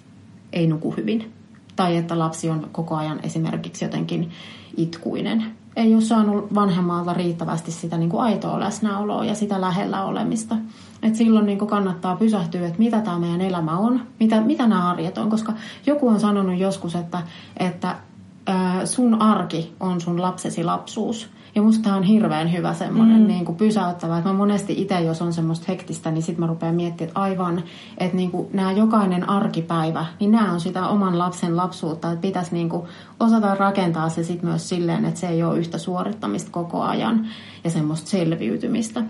[0.52, 1.32] ei nuku hyvin
[1.76, 4.30] tai että lapsi on koko ajan esimerkiksi jotenkin
[4.76, 5.44] itkuinen.
[5.76, 10.56] Ei ole saanut vanhemmalta riittävästi sitä niin kuin aitoa läsnäoloa ja sitä lähellä olemista.
[11.02, 14.90] Et silloin niin kuin kannattaa pysähtyä, että mitä tämä meidän elämä on, mitä, mitä nämä
[14.90, 15.30] arjet on.
[15.30, 15.52] Koska
[15.86, 17.22] joku on sanonut joskus, että,
[17.56, 17.96] että
[18.84, 21.30] sun arki on sun lapsesi lapsuus.
[21.54, 23.26] Ja musta on hirveän hyvä semmoinen mm.
[23.26, 24.18] niin kuin pysäyttävä.
[24.18, 27.62] Että mä monesti itse, jos on semmoista hektistä, niin sitten mä rupean miettimään, että aivan,
[27.98, 32.12] että niin kuin nämä jokainen arkipäivä, niin nämä on sitä oman lapsen lapsuutta.
[32.12, 32.82] Että pitäisi niin kuin
[33.20, 37.26] osata rakentaa se sitten myös silleen, että se ei ole yhtä suorittamista koko ajan
[37.64, 39.02] ja semmoista selviytymistä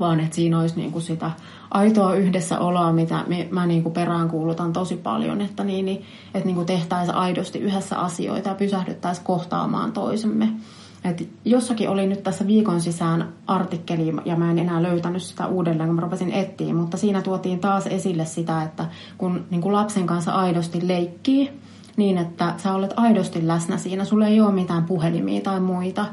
[0.00, 1.30] vaan että siinä olisi niin kuin sitä
[1.70, 6.66] aitoa yhdessäoloa, mitä mä niin kuin peräänkuulutan tosi paljon, että, niin, niin, että niin kuin
[6.66, 10.48] tehtäisiin aidosti yhdessä asioita ja pysähdyttäisiin kohtaamaan toisemme.
[11.10, 15.88] Et jossakin oli nyt tässä viikon sisään artikkeli, ja mä en enää löytänyt sitä uudelleen,
[15.88, 18.86] kun mä rupesin etsiä, mutta siinä tuotiin taas esille sitä, että
[19.18, 21.50] kun niin kuin lapsen kanssa aidosti leikkii,
[21.96, 26.06] niin että sä olet aidosti läsnä siinä, sulla ei ole mitään puhelimia tai muita,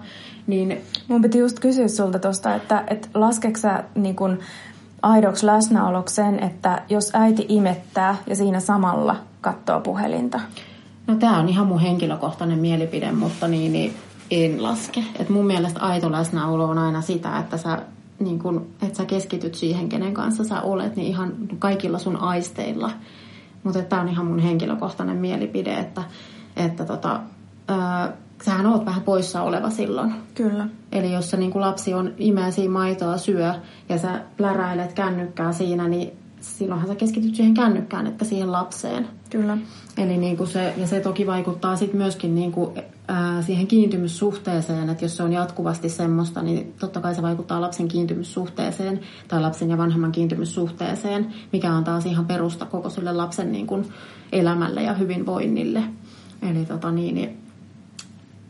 [0.47, 0.77] niin...
[1.07, 4.39] Mun piti just kysyä sulta tuosta, että, että laskeksä niin kun
[5.01, 10.39] aidoksi läsnäoloksi sen, että jos äiti imettää ja siinä samalla katsoo puhelinta?
[11.07, 13.93] No tämä on ihan mun henkilökohtainen mielipide, mutta niin, niin
[14.31, 15.03] en laske.
[15.19, 17.81] Et mun mielestä aito läsnäolo on aina sitä, että sä,
[18.19, 22.91] niin kun, että sä keskityt siihen, kenen kanssa sä olet, niin ihan kaikilla sun aisteilla.
[23.63, 26.03] Mutta tämä on ihan mun henkilökohtainen mielipide, että,
[26.55, 27.19] että tota,
[27.67, 30.13] ää, sähän oot vähän poissa oleva silloin.
[30.35, 30.67] Kyllä.
[30.91, 33.53] Eli jos se niin lapsi on imää siinä maitoa syö
[33.89, 39.07] ja sä pläräilet kännykkää siinä, niin silloinhan sä keskityt siihen kännykkään, että siihen lapseen.
[39.29, 39.57] Kyllä.
[39.97, 44.89] Eli niin kuin se, ja se toki vaikuttaa sitten myöskin niin kuin, ää, siihen kiintymyssuhteeseen,
[44.89, 49.69] että jos se on jatkuvasti semmoista, niin totta kai se vaikuttaa lapsen kiintymyssuhteeseen tai lapsen
[49.69, 53.85] ja vanhemman kiintymyssuhteeseen, mikä on taas ihan perusta koko sille lapsen niin kuin,
[54.31, 55.83] elämälle ja hyvinvoinnille.
[56.41, 57.37] Eli tota niin, niin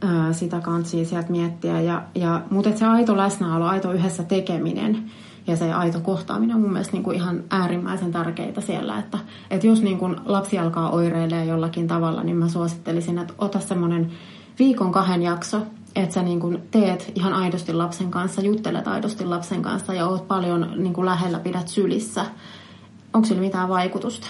[0.02, 1.82] ää, sitä kanssa sieltä miettiä.
[1.82, 5.12] Ja, ja, mutta se aito läsnäolo, aito yhdessä tekeminen,
[5.48, 9.18] ja se aito kohtaaminen on mun mielestä niin kuin ihan äärimmäisen tärkeitä siellä, että,
[9.50, 14.12] että jos niin kuin lapsi alkaa oireilemaan jollakin tavalla, niin mä suosittelisin, että ota semmoinen
[14.60, 15.62] viikon kahden jakso,
[15.96, 20.28] että sä niin kuin teet ihan aidosti lapsen kanssa, juttelet aidosti lapsen kanssa ja oot
[20.28, 22.26] paljon niin kuin lähellä, pidät sylissä.
[23.14, 24.28] Onko sillä mitään vaikutusta?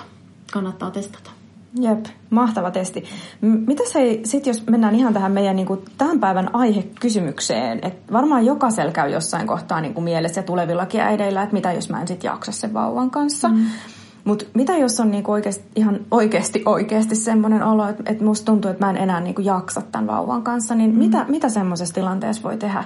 [0.54, 1.43] Kannattaa testata.
[1.82, 3.04] Jep, mahtava testi.
[3.42, 8.46] Mitä se sitten, jos mennään ihan tähän meidän niin kuin, tämän päivän aihekysymykseen, että varmaan
[8.46, 12.08] jokaisella käy jossain kohtaa niin kuin mielessä ja tulevillakin äideillä, että mitä jos mä en
[12.08, 13.48] sitten jaksa sen vauvan kanssa.
[13.48, 13.66] Mm.
[14.24, 18.72] Mutta mitä jos on niinku oikeasti, ihan oikeasti oikeasti semmoinen olo, että, että musta tuntuu,
[18.72, 20.98] että mä en enää niinku jaksa tämän vauvan kanssa, niin mm.
[20.98, 22.84] mitä, mitä semmoisessa tilanteessa voi tehdä?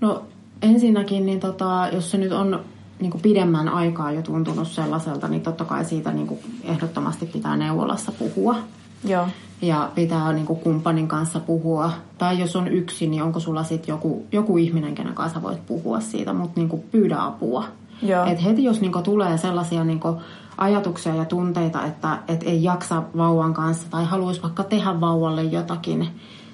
[0.00, 0.22] No
[0.62, 2.60] ensinnäkin, niin tota, jos se nyt on
[3.00, 7.56] niin kuin pidemmän aikaa jo tuntunut sellaiselta, niin totta kai siitä niin kuin ehdottomasti pitää
[7.56, 8.56] neuvolassa puhua.
[9.04, 9.26] Joo.
[9.62, 11.90] Ja pitää niin kuin kumppanin kanssa puhua.
[12.18, 16.00] Tai jos on yksi, niin onko sulla sitten joku, joku ihminen, kenen kanssa voit puhua
[16.00, 17.64] siitä, mutta niin kuin pyydä apua.
[18.02, 18.26] Joo.
[18.26, 20.16] Et heti jos niin kuin tulee sellaisia niin kuin
[20.58, 26.08] ajatuksia ja tunteita, että et ei jaksa vauvan kanssa tai haluaisi vaikka tehdä vauvalle jotakin,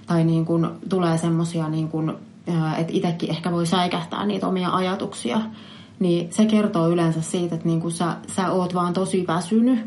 [0.06, 2.12] tai niin kuin tulee semmoisia, niin kuin,
[2.78, 5.40] että itsekin ehkä voi säikähtää niitä omia ajatuksia,
[6.00, 9.78] niin se kertoo yleensä siitä, että niin kuin sä, sä oot vaan tosi väsynyt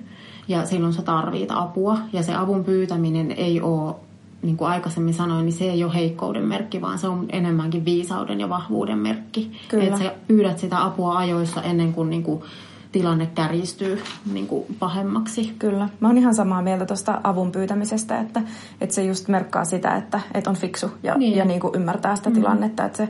[0.47, 1.97] ja silloin sä tarvit apua.
[2.13, 3.95] Ja se avun pyytäminen ei ole,
[4.41, 8.39] niin kuin aikaisemmin sanoin, niin se ei ole heikkouden merkki, vaan se on enemmänkin viisauden
[8.39, 9.52] ja vahvuuden merkki.
[9.82, 12.43] Että sä pyydät sitä apua ajoissa ennen kuin, niin kuin
[12.91, 14.02] tilanne kärjistyy
[14.34, 15.56] niin kuin pahemmaksi.
[15.60, 15.89] Kyllä.
[15.99, 18.41] Mä oon ihan samaa mieltä tuosta avun pyytämisestä, että,
[18.82, 21.38] että se just merkkaa sitä, että, että on fiksu ja, niin.
[21.38, 22.36] ja niin kuin ymmärtää sitä mm.
[22.36, 22.86] tilannetta.
[22.86, 23.10] Että se,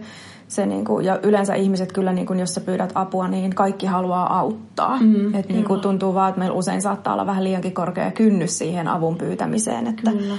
[0.53, 3.85] se niin kuin, ja yleensä ihmiset kyllä, niin kuin, jos sä pyydät apua, niin kaikki
[3.85, 4.97] haluaa auttaa.
[5.01, 8.57] Mm, Et niin kuin, tuntuu vaan, että meillä usein saattaa olla vähän liiankin korkea kynnys
[8.57, 9.87] siihen avun pyytämiseen.
[9.87, 10.33] Että, kyllä.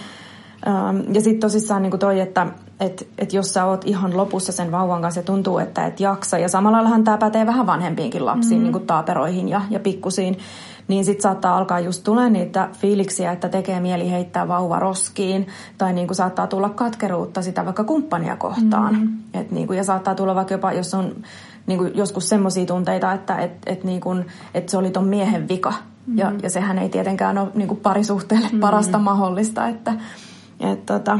[0.66, 2.46] Ähm, ja sitten tosissaan niin kuin toi, että
[2.80, 6.38] et, et jos sä oot ihan lopussa sen vauvan kanssa ja tuntuu, että et jaksa.
[6.38, 8.62] Ja samalla laillahan tämä pätee vähän vanhempiinkin lapsiin, mm.
[8.62, 10.38] niin kuin taaperoihin ja, ja pikkusiin
[10.88, 15.46] niin sitten saattaa alkaa just tulla niitä fiiliksiä, että tekee mieli heittää vauva roskiin,
[15.78, 18.94] tai niin kuin saattaa tulla katkeruutta sitä vaikka kumppania kohtaan.
[18.94, 19.18] Mm-hmm.
[19.34, 21.16] Et niin kuin, ja saattaa tulla vaikka jopa, jos on
[21.66, 25.48] niin kuin joskus semmoisia tunteita, että et, et niin kuin, et se oli ton miehen
[25.48, 25.70] vika.
[25.70, 26.18] Mm-hmm.
[26.18, 28.60] Ja, ja sehän ei tietenkään ole niin kuin parisuhteelle mm-hmm.
[28.60, 29.92] parasta mahdollista, että
[30.60, 31.18] et, tota,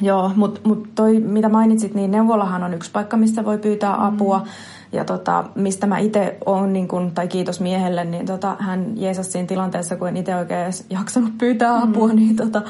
[0.00, 4.38] Joo, mutta mut toi, mitä mainitsit, niin neuvolahan on yksi paikka, missä voi pyytää apua.
[4.38, 4.52] Mm-hmm
[4.92, 9.30] ja tota, mistä mä itse olen, niin kun, tai kiitos miehelle, niin tota, hän jeesasi
[9.30, 11.90] siinä tilanteessa, kun en itse oikein edes jaksanut pyytää mm.
[11.90, 12.16] apua, mm.
[12.16, 12.62] niin tota,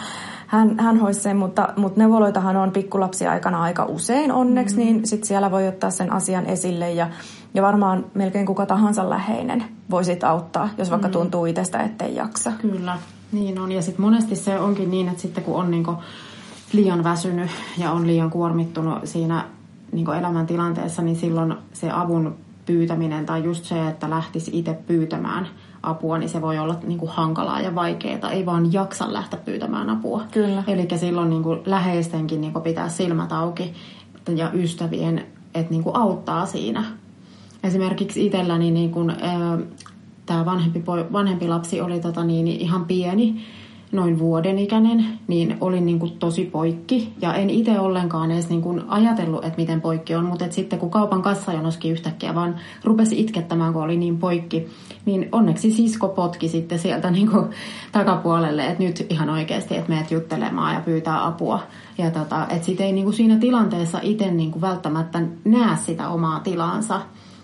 [0.47, 4.83] hän, hän hoisi sen, mutta, mutta neuvoloitahan on pikkulapsi aikana aika usein onneksi, mm.
[4.83, 7.11] niin sit siellä voi ottaa sen asian esille ja,
[7.55, 11.13] ja varmaan melkein kuka tahansa läheinen voi sit auttaa, jos vaikka mm.
[11.13, 12.53] tuntuu itsestä, ettei jaksa.
[12.61, 12.99] Kyllä,
[13.33, 13.73] niin on.
[13.73, 15.95] Ja sitten monesti se onkin niin, että sitten kun on niinku
[16.73, 19.45] liian väsynyt ja on liian kuormittunut siinä
[19.93, 25.49] niin elämäntilanteessa, niin silloin se avun pyytäminen tai just se, että lähtisi itse pyytämään
[25.83, 28.31] apua, niin se voi olla niin kuin hankalaa ja vaikeaa.
[28.31, 30.23] Ei vaan jaksa lähteä pyytämään apua.
[30.31, 30.63] Kyllä.
[30.67, 33.75] Eli silloin niin kuin läheistenkin niin kuin pitää silmät auki
[34.37, 36.85] ja ystävien, että niin kuin auttaa siinä.
[37.63, 39.13] Esimerkiksi itselläni niin kuin,
[40.27, 43.45] tämä vanhempi, vanhempi lapsi oli tota niin, ihan pieni
[43.93, 47.13] noin vuoden ikäinen, niin olin niin kuin tosi poikki.
[47.21, 50.25] Ja en itse ollenkaan edes niin kuin ajatellut, että miten poikki on.
[50.25, 54.69] Mutta sitten kun kaupan kassajonoskin yhtäkkiä vaan rupesi itkettämään, kun oli niin poikki,
[55.05, 57.47] niin onneksi sisko potki sitten sieltä niin kuin
[57.93, 61.61] takapuolelle, että nyt ihan oikeasti, että meet juttelemaan ja pyytää apua.
[61.99, 66.09] Ja tota, että sitten ei niin kuin siinä tilanteessa itse niin kuin välttämättä näe sitä
[66.09, 67.01] omaa tilansa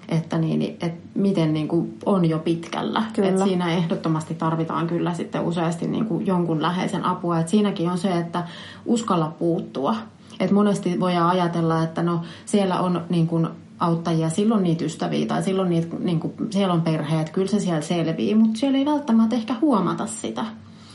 [0.09, 3.03] että, niin, että miten niin kuin on jo pitkällä.
[3.23, 7.39] Että siinä ehdottomasti tarvitaan kyllä sitten useasti niin kuin jonkun läheisen apua.
[7.39, 8.45] Että siinäkin on se, että
[8.87, 9.97] uskalla puuttua.
[10.41, 15.43] Et monesti voi ajatella, että no siellä on niin kuin auttajia, silloin niitä ystäviä tai
[15.43, 19.37] silloin niitä, niin kuin, siellä on perheet, kyllä se siellä selvii, mutta siellä ei välttämättä
[19.37, 20.45] ehkä huomata sitä.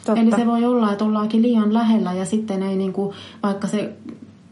[0.06, 0.22] Totta.
[0.22, 3.94] Eli se voi olla, että ollaankin liian lähellä ja sitten ei niin kuin, vaikka se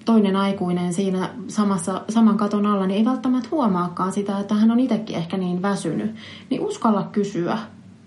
[0.08, 4.80] toinen aikuinen siinä samassa, saman katon alla, niin ei välttämättä huomaakaan sitä, että hän on
[4.80, 6.16] itsekin ehkä niin väsynyt.
[6.50, 7.58] Niin uskalla kysyä,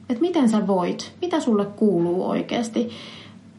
[0.09, 2.91] että miten sä voit, mitä sulle kuuluu oikeasti.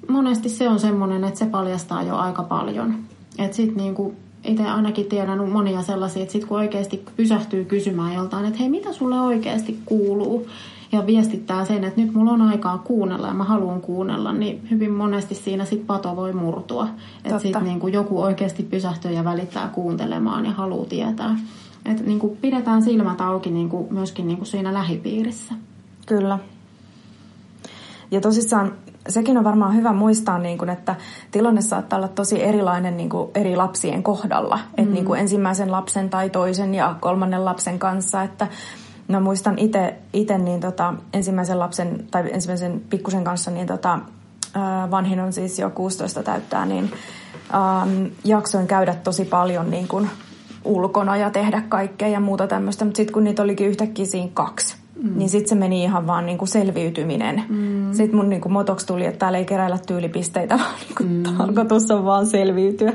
[0.07, 2.95] Monesti se on semmoinen, että se paljastaa jo aika paljon.
[3.37, 8.45] Että sitten niinku, itse ainakin tiedän monia sellaisia, että sitten kun oikeasti pysähtyy kysymään joltain,
[8.45, 10.47] että hei, mitä sulle oikeasti kuuluu,
[10.91, 14.91] ja viestittää sen, että nyt mulla on aikaa kuunnella ja mä haluan kuunnella, niin hyvin
[14.91, 16.87] monesti siinä sit pato voi murtua.
[17.25, 21.35] Että sitten niin kuin joku oikeasti pysähtyy ja välittää kuuntelemaan ja haluaa tietää.
[21.85, 25.53] Että niin kuin pidetään silmät auki niin kuin myöskin niin kuin siinä lähipiirissä.
[26.05, 26.39] Kyllä.
[28.11, 28.71] Ja tosissaan
[29.09, 30.95] sekin on varmaan hyvä muistaa, niin kuin, että
[31.31, 34.55] tilanne saattaa olla tosi erilainen niin kuin eri lapsien kohdalla.
[34.55, 34.83] Mm.
[34.83, 38.47] Että niin kuin ensimmäisen lapsen tai toisen ja kolmannen lapsen kanssa, että
[39.11, 39.55] No muistan
[40.13, 43.99] itse niin tota, ensimmäisen lapsen tai ensimmäisen pikkusen kanssa, niin tota,
[44.91, 46.91] vanhin on siis jo 16 täyttää, niin
[47.53, 50.09] ähm, jaksoin käydä tosi paljon niin kuin
[50.65, 52.85] ulkona ja tehdä kaikkea ja muuta tämmöistä.
[52.85, 55.17] Mutta sitten kun niitä olikin yhtäkkiä siinä kaksi, mm.
[55.17, 57.43] niin sitten se meni ihan vaan niin kuin selviytyminen.
[57.49, 57.93] Mm.
[57.93, 61.37] Sitten mun niin kuin motoksi tuli, että täällä ei keräillä tyylipisteitä, vaan niin kuin mm.
[61.37, 62.93] tarkoitus on vaan selviytyä.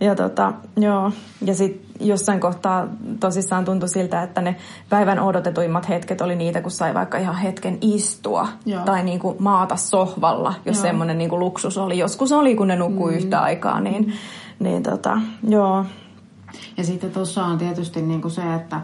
[0.00, 1.12] Ja, tota, joo.
[1.44, 2.88] ja sitten jossain kohtaa
[3.20, 4.56] tosissaan tuntui siltä, että ne
[4.88, 8.84] päivän odotetuimmat hetket oli niitä, kun sai vaikka ihan hetken istua joo.
[8.84, 11.98] tai niin kuin maata sohvalla, jos semmoinen niin kuin luksus oli.
[11.98, 13.16] Joskus oli, kun ne nukkui mm.
[13.16, 14.12] yhtä aikaa, niin,
[14.58, 15.84] niin tota, joo.
[16.76, 18.80] Ja sitten tuossa on tietysti niin kuin se, että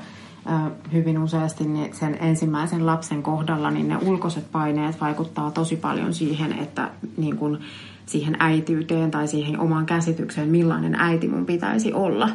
[0.92, 6.58] hyvin useasti niin sen ensimmäisen lapsen kohdalla niin ne ulkoiset paineet vaikuttaa tosi paljon siihen,
[6.58, 7.58] että niin kuin
[8.06, 12.28] siihen äitiyteen tai siihen omaan käsitykseen, millainen äiti mun pitäisi olla.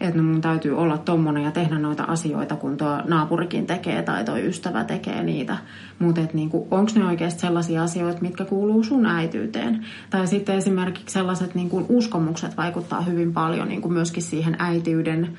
[0.00, 4.24] Että no mun täytyy olla tommonen ja tehdä noita asioita, kun tuo naapurikin tekee tai
[4.24, 5.56] tuo ystävä tekee niitä.
[5.98, 9.86] Mutta niinku, onko ne oikeasti sellaisia asioita, mitkä kuuluu sun äityyteen?
[10.10, 15.36] Tai sitten esimerkiksi sellaiset niinku, uskomukset vaikuttaa hyvin paljon niinku myöskin siihen äitiyden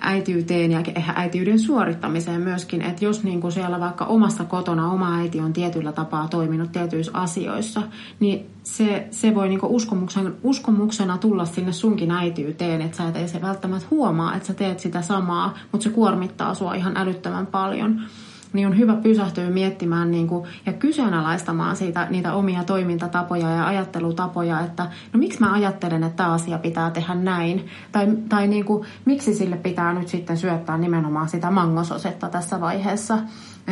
[0.00, 0.82] äitiyteen ja
[1.14, 5.92] äitiyden suorittamiseen myöskin, että jos niin kuin siellä vaikka omassa kotona oma äiti on tietyllä
[5.92, 7.82] tapaa toiminut tietyissä asioissa,
[8.20, 13.16] niin se, se voi niin kuin uskomuksen, uskomuksena tulla sinne sunkin äitiyteen, että sä et
[13.16, 17.46] ei se välttämättä huomaa, että sä teet sitä samaa, mutta se kuormittaa sua ihan älyttömän
[17.46, 18.02] paljon
[18.52, 24.60] niin on hyvä pysähtyä miettimään niin kuin, ja kyseenalaistamaan siitä, niitä omia toimintatapoja ja ajattelutapoja,
[24.60, 24.82] että
[25.12, 29.34] no miksi mä ajattelen, että tämä asia pitää tehdä näin, tai, tai niin kuin, miksi
[29.34, 33.18] sille pitää nyt sitten syöttää nimenomaan sitä mangososetta tässä vaiheessa.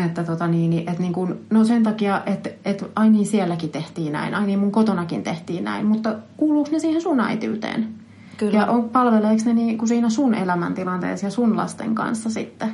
[0.07, 3.71] Että tota niin, niin että niin kuin, no sen takia, että, että ai niin sielläkin
[3.71, 7.89] tehtiin näin, ai niin mun kotonakin tehtiin näin, mutta kuuluuko ne siihen sun äitiyteen?
[8.37, 8.59] Kyllä.
[8.59, 12.73] Ja on, palveleeko ne niin kuin siinä sun elämäntilanteessa ja sun lasten kanssa sitten?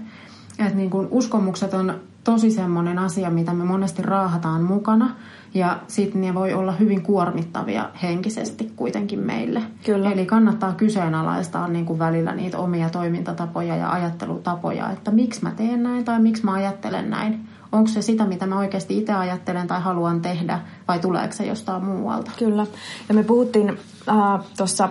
[0.59, 5.11] Että niin kuin uskomukset on tosi semmoinen asia, mitä me monesti raahataan mukana.
[5.55, 9.63] Ja sitten ne voi olla hyvin kuormittavia henkisesti kuitenkin meille.
[9.85, 10.13] Kyllä.
[10.13, 15.83] Eli kannattaa kyseenalaistaa niin kuin välillä niitä omia toimintatapoja ja ajattelutapoja, että miksi mä teen
[15.83, 17.41] näin tai miksi mä ajattelen näin.
[17.75, 21.85] Onko se sitä, mitä mä oikeasti itse ajattelen tai haluan tehdä, vai tuleeko se jostain
[21.85, 22.31] muualta?
[22.39, 22.67] Kyllä.
[23.09, 24.89] Ja me puhuttiin äh, tuossa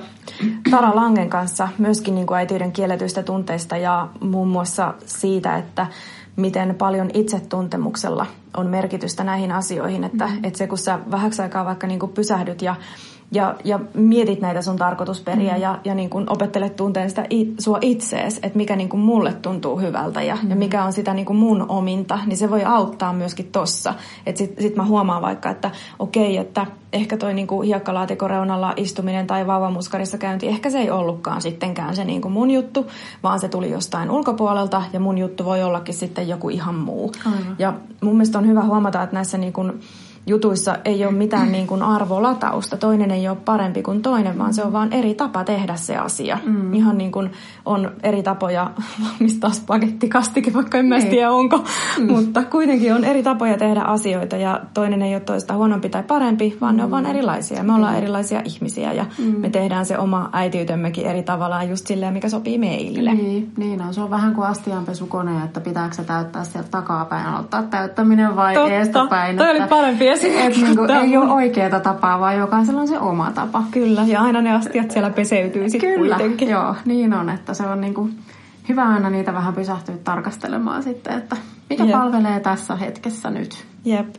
[0.72, 5.88] Tara Langen kanssa myöskin niin kuin äitiyden kielletyistä tunteista ja muun muassa siitä, että
[6.36, 8.26] miten paljon itsetuntemuksella
[8.58, 10.04] on merkitystä näihin asioihin.
[10.04, 10.44] Että, mm.
[10.44, 12.76] että se, kun sä vähäksi aikaa vaikka niin kuin pysähdyt ja
[13.34, 15.62] ja, ja mietit näitä sun tarkoitusperiä mm.
[15.62, 19.34] ja, ja niin kuin opettelet tunteen sitä it, sua itsees, että mikä niin kuin mulle
[19.34, 20.50] tuntuu hyvältä ja, mm.
[20.50, 23.94] ja mikä on sitä niin kuin mun ominta, niin se voi auttaa myöskin tossa.
[24.26, 28.32] Että sit, sit mä huomaan vaikka, että okei, että ehkä toi niin kuin hiekkalaatikon
[28.78, 32.88] istuminen tai vauvamuskarissa käynti, ehkä se ei ollutkaan sittenkään se niin kuin mun juttu,
[33.24, 37.12] vaan se tuli jostain ulkopuolelta ja mun juttu voi ollakin sitten joku ihan muu.
[37.26, 37.56] Aivan.
[37.60, 39.82] Ja mun mielestä on hyvä huomata, että näissä niin kuin
[40.26, 42.78] jutuissa ei ole mitään niin kuin arvolatausta.
[42.78, 46.40] Toinen ei ole parempi kuin toinen, vaan se on vain eri tapa tehdä se asia.
[46.46, 46.74] Mm.
[46.74, 47.32] Ihan niin kuin
[47.66, 48.72] on eri tapoja
[49.04, 51.10] valmistaa spagettikastike, vaikka en mä niin.
[51.10, 51.64] tiedä onko.
[52.00, 52.12] Mm.
[52.12, 56.58] Mutta kuitenkin on eri tapoja tehdä asioita ja toinen ei ole toista huonompi tai parempi,
[56.62, 56.78] vaan mm.
[56.78, 57.64] ne on vain erilaisia.
[57.64, 57.98] Me ollaan mm.
[57.98, 59.26] erilaisia ihmisiä ja mm.
[59.26, 63.14] me tehdään se oma äitiytemmekin eri tavalla just silleen, mikä sopii meille.
[63.14, 63.94] Niin, niin on.
[63.94, 68.74] Se on vähän kuin astianpesukone, että pitääkö se täyttää sieltä takapäin, aloittaa täyttäminen vai Totta.
[68.74, 69.38] eestäpäin.
[69.38, 70.60] Toi oli parempi esimerkki.
[70.62, 73.64] Et niinku, ei ole oikeaa tapaa, vaan jokaisella on se oma tapa.
[73.72, 76.50] Kyllä, ja aina ne astiat siellä peseytyy sitten Kyllä, kuitenkin.
[76.50, 78.10] joo, niin on, että se on niinku
[78.70, 81.36] hyvä aina niitä vähän pysähtyä tarkastelemaan sitten, että
[81.70, 81.92] mikä Jep.
[81.92, 83.66] palvelee tässä hetkessä nyt.
[83.86, 84.16] Jep.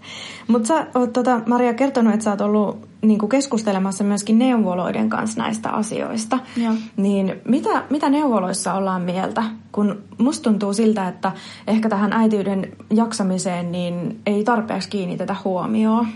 [0.48, 5.42] Mutta sä oot tota, Maria kertonut, että sä oot ollut niin keskustelemassa myöskin neuvoloiden kanssa
[5.42, 6.38] näistä asioista.
[6.56, 6.74] Joo.
[6.96, 9.44] Niin mitä, mitä neuvoloissa ollaan mieltä?
[9.72, 11.32] Kun musta tuntuu siltä, että
[11.66, 16.06] ehkä tähän äitiyden jaksamiseen niin ei tarpeeksi kiinnitetä huomioon.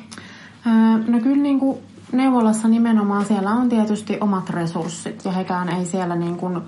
[0.67, 0.73] Öö,
[1.12, 1.79] no kyllä niin kuin
[2.12, 6.61] neuvolassa nimenomaan siellä on tietysti omat resurssit ja hekään ei siellä niin kuin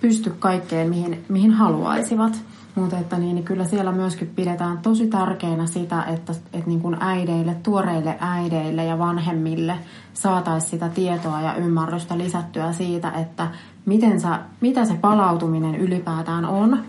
[0.00, 2.32] pysty kaikkeen, mihin, mihin haluaisivat.
[2.78, 6.96] Mutta että niin, niin kyllä siellä myöskin pidetään tosi tärkeänä sitä, että, että niin kuin
[7.00, 9.78] äideille, tuoreille äideille ja vanhemmille
[10.14, 13.50] saataisiin sitä tietoa ja ymmärrystä lisättyä siitä, että
[13.86, 16.84] miten sä, mitä se palautuminen ylipäätään on.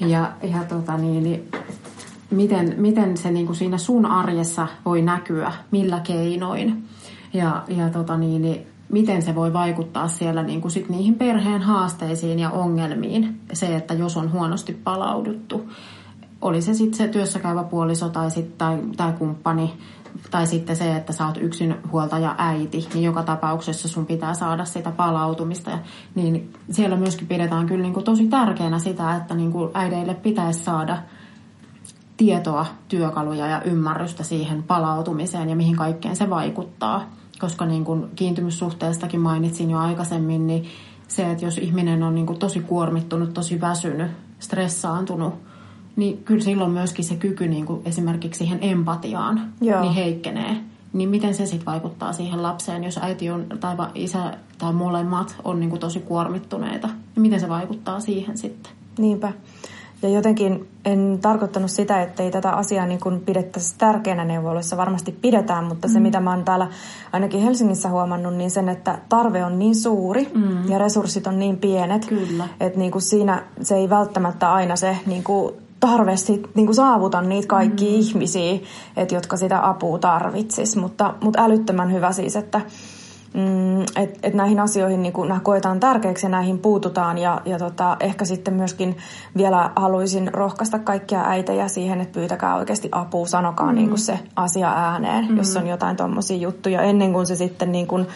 [0.00, 1.48] Ja, ja tota niin, niin
[2.30, 6.84] miten, miten se niin kuin siinä sun arjessa voi näkyä, millä keinoin.
[7.32, 11.62] Ja, ja tota niin, niin miten se voi vaikuttaa siellä niin kuin sit niihin perheen
[11.62, 13.40] haasteisiin ja ongelmiin.
[13.52, 15.70] Se, että jos on huonosti palauduttu,
[16.42, 19.74] oli se sitten se työssäkäyvä puoliso tai, sit, tai, tai kumppani,
[20.30, 24.64] tai sitten se, että sä oot yksin huoltaja äiti, niin joka tapauksessa sun pitää saada
[24.64, 25.70] sitä palautumista.
[25.70, 25.78] Ja,
[26.14, 30.64] niin siellä myöskin pidetään kyllä niin kuin tosi tärkeänä sitä, että niin kuin äideille pitäisi
[30.64, 30.98] saada
[32.16, 39.20] tietoa, työkaluja ja ymmärrystä siihen palautumiseen ja mihin kaikkeen se vaikuttaa koska niin kuin kiintymyssuhteestakin
[39.20, 40.64] mainitsin jo aikaisemmin, niin
[41.08, 45.34] se, että jos ihminen on niin kuin tosi kuormittunut, tosi väsynyt, stressaantunut
[45.96, 49.80] niin kyllä silloin myöskin se kyky niin kuin esimerkiksi siihen empatiaan Joo.
[49.80, 50.56] niin heikkenee.
[50.92, 55.60] Niin miten se sitten vaikuttaa siihen lapseen, jos äiti on, tai isä tai molemmat on
[55.60, 56.86] niin kuin tosi kuormittuneita?
[56.86, 58.72] Niin miten se vaikuttaa siihen sitten?
[58.98, 59.32] Niinpä.
[60.04, 64.76] Ja jotenkin en tarkoittanut sitä, että ei tätä asiaa niin kuin pidettäisi tärkeänä neuvoloissa.
[64.76, 66.68] Varmasti pidetään, mutta se mitä mä oon täällä
[67.12, 70.70] ainakin Helsingissä huomannut, niin sen, että tarve on niin suuri mm.
[70.70, 72.48] ja resurssit on niin pienet, Kyllä.
[72.60, 76.76] että niin kuin siinä se ei välttämättä aina se niin kuin tarve sit, niin kuin
[76.76, 77.94] saavuta niitä kaikki mm.
[77.94, 78.58] ihmisiä,
[78.96, 80.76] että jotka sitä apua tarvitsis.
[80.76, 82.60] Mutta, mutta älyttömän hyvä siis, että
[83.34, 87.18] mm, et, et näihin asioihin niin nämä koetaan tärkeäksi ja näihin puututaan.
[87.18, 88.96] Ja, ja tota, ehkä sitten myöskin
[89.36, 93.74] vielä haluaisin rohkaista kaikkia äitejä siihen, että pyytäkää oikeasti apua, sanokaa mm.
[93.74, 95.36] niin kuin se asia ääneen, mm.
[95.36, 98.06] jos on jotain tuommoisia juttuja, ennen kuin se sitten niin kuin,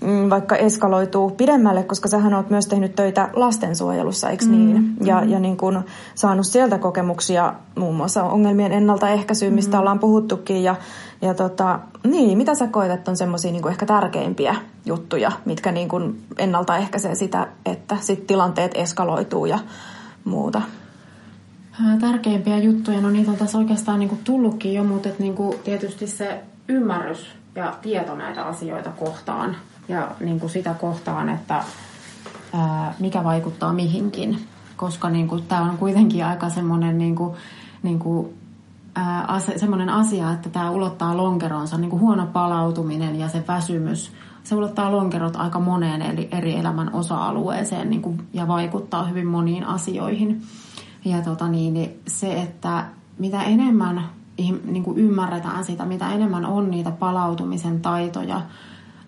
[0.00, 4.76] mm, vaikka eskaloituu pidemmälle, koska sähän oot myös tehnyt töitä lastensuojelussa, eikö niin?
[4.76, 5.28] Mm, ja, mm.
[5.28, 5.82] ja niin kun
[6.14, 9.80] saanut sieltä kokemuksia muun muassa ongelmien ennaltaehkäisyyn, mistä mm.
[9.80, 10.62] ollaan puhuttukin.
[10.62, 10.74] Ja,
[11.22, 14.54] ja tota, niin, mitä sä koet, että on semmoisia niin ehkä tärkeimpiä
[14.84, 19.58] juttuja, mitkä niin kun ennaltaehkäisee sitä, että sit tilanteet eskaloituu ja
[20.24, 20.62] muuta?
[22.00, 26.06] Tärkeimpiä juttuja, no niitä on tässä oikeastaan niin kuin tullutkin jo, mutta niin kuin tietysti
[26.06, 29.56] se ymmärrys ja tieto näitä asioita kohtaan
[29.88, 31.64] ja niin kuin sitä kohtaan, että
[32.98, 34.38] mikä vaikuttaa mihinkin,
[34.76, 37.36] koska niin kuin, tämä on kuitenkin aika semmoinen niin kuin,
[37.82, 38.34] niin kuin,
[39.26, 44.12] ase, semmoinen asia, että tämä ulottaa lonkeronsa, niin kuin huono palautuminen ja se väsymys,
[44.44, 49.64] se ulottaa lonkerot aika moneen eri, eri elämän osa-alueeseen niin kuin, ja vaikuttaa hyvin moniin
[49.64, 50.42] asioihin.
[51.04, 52.84] Ja tota niin, niin se, että
[53.18, 54.08] mitä enemmän
[54.64, 58.42] niin kuin ymmärretään sitä, mitä enemmän on niitä palautumisen taitoja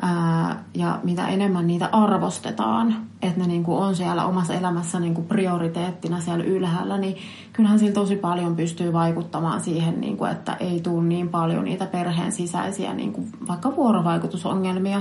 [0.05, 5.15] ää, ja mitä enemmän niitä arvostetaan, että ne niin kuin on siellä omassa elämässä niin
[5.15, 7.17] kuin prioriteettina siellä ylhäällä, niin
[7.53, 11.87] kyllähän sillä tosi paljon pystyy vaikuttamaan siihen, niin kuin, että ei tule niin paljon niitä
[11.87, 15.01] perheen sisäisiä niin kuin vaikka vuorovaikutusongelmia,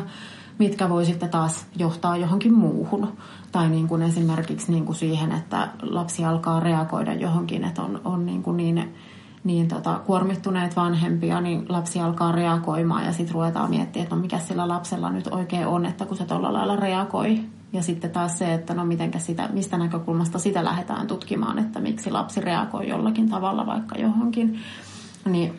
[0.60, 3.08] mitkä voi sitten taas johtaa johonkin muuhun.
[3.52, 8.26] Tai niin kuin esimerkiksi niin kuin siihen, että lapsi alkaa reagoida johonkin, että on, on
[8.26, 8.94] niin, kuin niin,
[9.43, 14.39] niin tota, kuormittuneet vanhempia, niin lapsi alkaa reagoimaan ja sitten ruvetaan miettimään, että no mikä
[14.39, 17.39] sillä lapsella nyt oikein on, että kun se tuolla lailla reagoi.
[17.73, 22.12] Ja sitten taas se, että no mitenkä sitä, mistä näkökulmasta sitä lähdetään tutkimaan, että miksi
[22.12, 24.60] lapsi reagoi jollakin tavalla vaikka johonkin.
[25.25, 25.58] Niin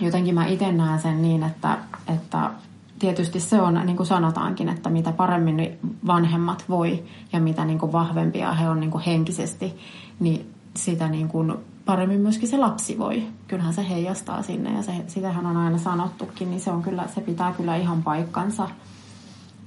[0.00, 1.78] jotenkin mä itse näen sen niin, että,
[2.14, 2.50] että
[2.98, 7.92] tietysti se on, niin kuin sanotaankin, että mitä paremmin vanhemmat voi ja mitä niin kuin
[7.92, 9.78] vahvempia he on niin kuin henkisesti,
[10.20, 11.54] niin sitä niin kuin
[11.84, 13.22] paremmin myöskin se lapsi voi.
[13.48, 17.20] Kyllähän se heijastaa sinne ja se, sitähän on aina sanottukin, niin se, on kyllä, se
[17.20, 18.68] pitää kyllä ihan paikkansa.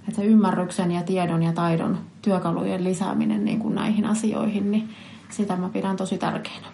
[0.08, 4.90] Että se ymmärryksen ja tiedon ja taidon työkalujen lisääminen niin kuin näihin asioihin, niin
[5.30, 6.68] sitä mä pidän tosi tärkeänä.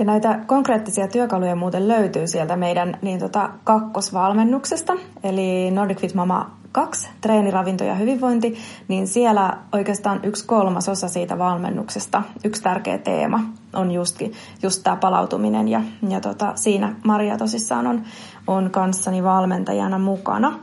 [0.00, 6.50] Ja näitä konkreettisia työkaluja muuten löytyy sieltä meidän niin tota, kakkosvalmennuksesta, eli Nordic Fit Mama
[6.72, 8.58] 2, treeni, ravinto ja hyvinvointi,
[8.88, 13.40] niin siellä oikeastaan yksi kolmasosa siitä valmennuksesta, yksi tärkeä teema
[13.72, 14.22] on just,
[14.62, 18.02] just tämä palautuminen ja, ja tota, siinä Maria tosissaan on,
[18.46, 20.58] on kanssani valmentajana mukana.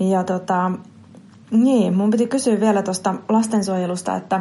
[0.00, 0.72] Ja tota,
[1.50, 4.40] niin, mun piti kysyä vielä tuosta lastensuojelusta, että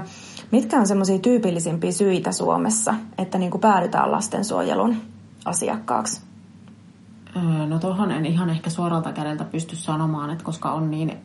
[0.51, 4.95] mitkä on semmoisia tyypillisimpiä syitä Suomessa, että niin kuin päädytään lastensuojelun
[5.45, 6.21] asiakkaaksi?
[7.67, 11.17] No tuohon en ihan ehkä suoralta kädeltä pysty sanomaan, että koska on niin,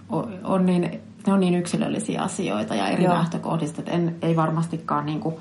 [0.45, 3.15] on niin, ne on niin yksilöllisiä asioita ja eri Joo.
[3.15, 5.35] lähtökohdista, että en, ei varmastikaan niin kuin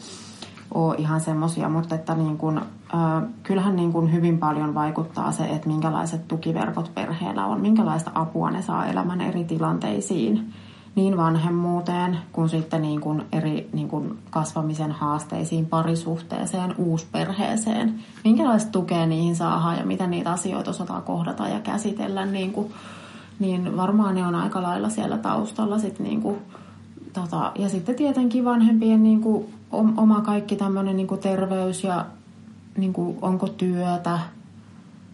[0.74, 2.64] ole ihan semmoisia, mutta että niin kuin, äh,
[3.44, 8.62] kyllähän niin kuin hyvin paljon vaikuttaa se, että minkälaiset tukiverkot perheellä on, minkälaista apua ne
[8.62, 10.54] saa elämän eri tilanteisiin
[10.96, 18.00] niin vanhemmuuteen kuin sitten niin kuin eri niin kuin kasvamisen haasteisiin, parisuhteeseen, uusperheeseen.
[18.24, 22.74] Minkälaista tukea niihin saadaan ja miten niitä asioita osataan kohdata ja käsitellä, niin, kuin,
[23.40, 25.80] niin varmaan ne on aika lailla siellä taustalla.
[25.80, 26.38] Sit niin kuin,
[27.14, 32.06] tota, ja sitten tietenkin vanhempien niin kuin, oma kaikki tämmöinen niin terveys ja
[32.78, 34.20] niin kuin, onko työtä,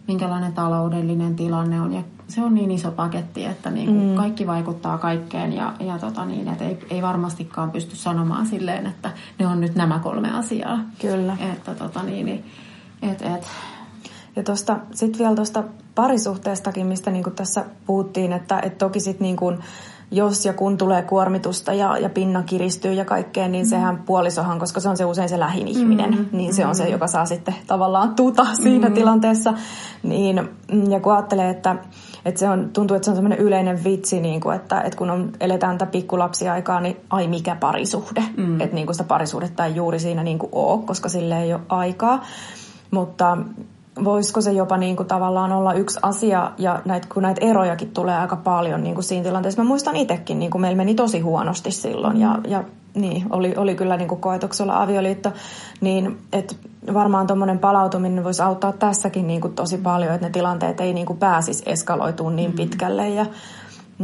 [0.08, 4.14] minkälainen taloudellinen tilanne on ja se on niin iso paketti, että niin kuin mm.
[4.14, 9.10] kaikki vaikuttaa kaikkeen ja, ja tota niin, että ei, ei varmastikaan pysty sanomaan silleen, että
[9.38, 10.78] ne on nyt nämä kolme asiaa.
[11.00, 11.36] Kyllä.
[11.52, 12.44] Että tota niin,
[13.02, 13.46] et, et.
[14.36, 15.64] Ja tuosta, sitten vielä tuosta
[15.94, 19.58] parisuhteestakin, mistä niin kuin tässä puhuttiin, että et toki sitten niin kuin,
[20.10, 23.70] jos ja kun tulee kuormitusta ja, ja pinna kiristyy ja kaikkea, niin mm.
[23.70, 26.26] sehän puolisohan, koska se on se usein se lähin ihminen, mm.
[26.32, 28.94] niin se on se, joka saa sitten tavallaan tuta siinä mm.
[28.94, 29.54] tilanteessa.
[30.02, 30.48] Niin,
[30.90, 31.76] ja kun ajattelee, että
[32.24, 35.10] että se on, tuntuu, että se on semmoinen yleinen vitsi, niin kuin, että, että kun
[35.10, 38.22] on, eletään tätä pikkulapsiaikaa, niin ai mikä parisuhde.
[38.36, 38.60] Mm.
[38.60, 41.62] Että niin kuin sitä parisuhdetta ei juuri siinä niin kuin ole, koska sille ei ole
[41.68, 42.24] aikaa.
[42.90, 43.38] Mutta
[44.04, 48.16] voisiko se jopa niin kuin tavallaan olla yksi asia, ja näit, kun näitä erojakin tulee
[48.16, 49.62] aika paljon niin kuin siinä tilanteessa.
[49.62, 52.64] Mä muistan itsekin, niin kuin meillä meni tosi huonosti silloin, ja, ja
[52.94, 55.32] niin, oli, oli kyllä niin kuin koetuksella avioliitto,
[55.80, 56.54] niin että
[56.94, 61.06] varmaan tuommoinen palautuminen voisi auttaa tässäkin niin kuin tosi paljon, että ne tilanteet ei niin
[61.06, 62.56] kuin pääsisi eskaloitumaan niin mm.
[62.56, 63.26] pitkälle, ja,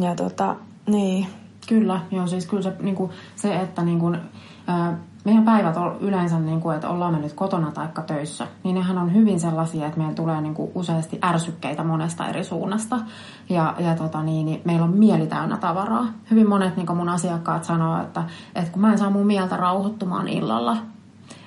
[0.01, 0.57] ja tota,
[0.87, 1.26] niin.
[1.68, 4.18] Kyllä, joo, siis kyllä se, niin kuin, se että niin kuin,
[4.66, 8.74] ää, meidän päivät on yleensä, niin kuin, että ollaan me nyt kotona tai töissä, niin
[8.74, 13.00] nehän on hyvin sellaisia, että meillä tulee niin kuin useasti ärsykkeitä monesta eri suunnasta.
[13.48, 16.06] Ja, ja tota niin, niin meillä on mieli täynnä tavaraa.
[16.30, 19.56] Hyvin monet niin kuin mun asiakkaat sanoo, että, että kun mä en saa mun mieltä
[19.56, 20.76] rauhoittumaan illalla,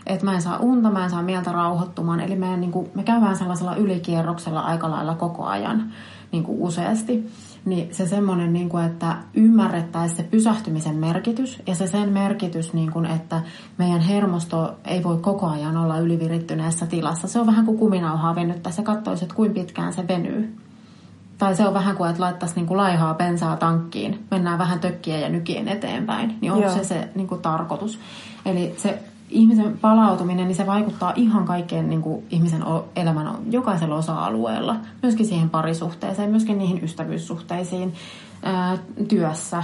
[0.06, 2.20] että mä en saa unta, mä en saa mieltä rauhoittumaan.
[2.20, 5.92] Eli me, niin kuin, me käydään sellaisella ylikierroksella aika lailla koko ajan
[6.32, 7.32] niin kuin useasti
[7.68, 12.92] niin se semmoinen, niin kuin, että ymmärrettäisiin se pysähtymisen merkitys ja se sen merkitys, niin
[12.92, 13.42] kuin, että
[13.78, 17.28] meidän hermosto ei voi koko ajan olla ylivirittyneessä tilassa.
[17.28, 18.72] Se on vähän kuin kuminauhaa venyttää.
[18.72, 20.56] Se katsoisi, että kuinka pitkään se venyy.
[21.38, 25.18] Tai se on vähän kuin, että laittaisi niin kuin laihaa bensaa tankkiin, mennään vähän tökkiä
[25.18, 26.38] ja nykien eteenpäin.
[26.42, 26.76] Niin onko Joo.
[26.76, 28.00] se se niin kuin tarkoitus?
[28.46, 32.64] Eli se ihmisen palautuminen, niin se vaikuttaa ihan kaikkeen niin kuin ihmisen
[32.96, 34.76] elämän jokaisella osa-alueella.
[35.02, 37.94] Myöskin siihen parisuhteeseen, myöskin niihin ystävyyssuhteisiin,
[38.44, 39.64] ää, työssä,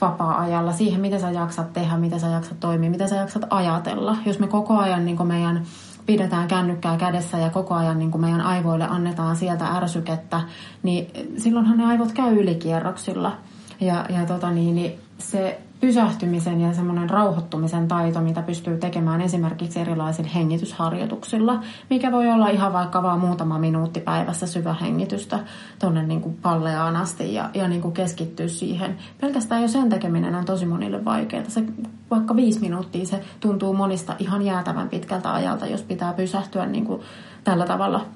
[0.00, 4.16] vapaa-ajalla, siihen mitä sä jaksat tehdä, mitä sä jaksat toimia, mitä sä jaksat ajatella.
[4.26, 5.62] Jos me koko ajan niin kuin meidän
[6.06, 10.40] pidetään kännykkää kädessä ja koko ajan niin kuin meidän aivoille annetaan sieltä ärsykettä,
[10.82, 13.32] niin silloinhan ne aivot käy ylikierroksilla.
[13.80, 19.80] Ja, ja tota niin, niin se pysähtymisen ja semmoinen rauhoittumisen taito, mitä pystyy tekemään esimerkiksi
[19.80, 21.60] erilaisilla hengitysharjoituksilla,
[21.90, 25.38] mikä voi olla ihan vaikka vaan muutama minuutti päivässä syvähengitystä
[25.78, 28.98] tuonne niin kuin palleaan asti ja, ja niin kuin keskittyä siihen.
[29.20, 31.44] Pelkästään jo sen tekeminen on tosi monille vaikeaa.
[31.48, 31.64] Se,
[32.10, 37.00] vaikka viisi minuuttia se tuntuu monista ihan jäätävän pitkältä ajalta, jos pitää pysähtyä niin kuin
[37.44, 38.06] tällä tavalla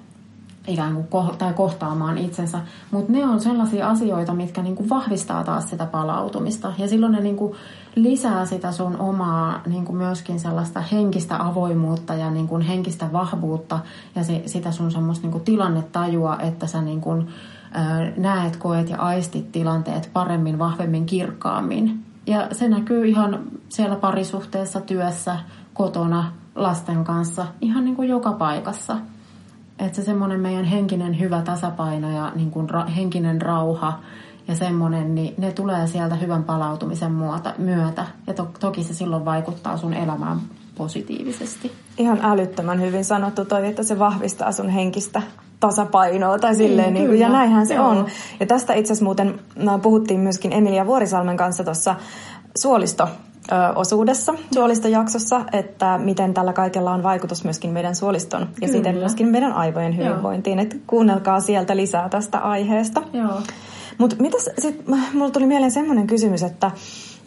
[0.67, 2.61] ikään kuin ko- tai kohtaamaan itsensä.
[2.91, 6.73] Mutta ne on sellaisia asioita, mitkä niinku vahvistaa taas sitä palautumista.
[6.79, 7.57] Ja silloin ne niinku
[7.95, 13.79] lisää sitä sun omaa niinku myöskin sellaista henkistä avoimuutta ja niinku henkistä vahvuutta
[14.15, 17.25] ja se, sitä sun semmoista niinku tilannetajua, että sä niinku,
[18.17, 22.05] näet, koet ja aistit tilanteet paremmin, vahvemmin, kirkkaammin.
[22.27, 25.37] Ja se näkyy ihan siellä parisuhteessa, työssä,
[25.75, 28.97] kotona, lasten kanssa, ihan niin kuin joka paikassa
[29.81, 34.01] että se semmoinen meidän henkinen hyvä tasapaino ja niin kuin ra- henkinen rauha
[34.49, 38.07] ja semmoinen, niin ne tulee sieltä hyvän palautumisen muota, myötä.
[38.26, 40.41] Ja to- toki se silloin vaikuttaa sun elämään
[40.74, 41.72] positiivisesti.
[41.99, 45.22] Ihan älyttömän hyvin sanottu toi, että se vahvistaa sun henkistä
[45.61, 47.89] tasapainoa tai silleen, niin, niin, ja näinhän se Joo.
[47.89, 48.07] on.
[48.41, 49.41] Ja tästä itse asiassa muuten
[49.83, 51.95] puhuttiin myöskin Emilia Vuorisalmen kanssa tuossa
[52.59, 53.09] suolisto
[53.75, 58.73] osuudessa, suolistojaksossa, että miten tällä kaikella on vaikutus myöskin meidän suoliston ja Kyllä.
[58.73, 60.59] siten myöskin meidän aivojen hyvinvointiin.
[60.59, 63.03] Että kuunnelkaa sieltä lisää tästä aiheesta.
[63.99, 66.71] Mutta mitäs sitten, mulla tuli mieleen semmoinen kysymys, että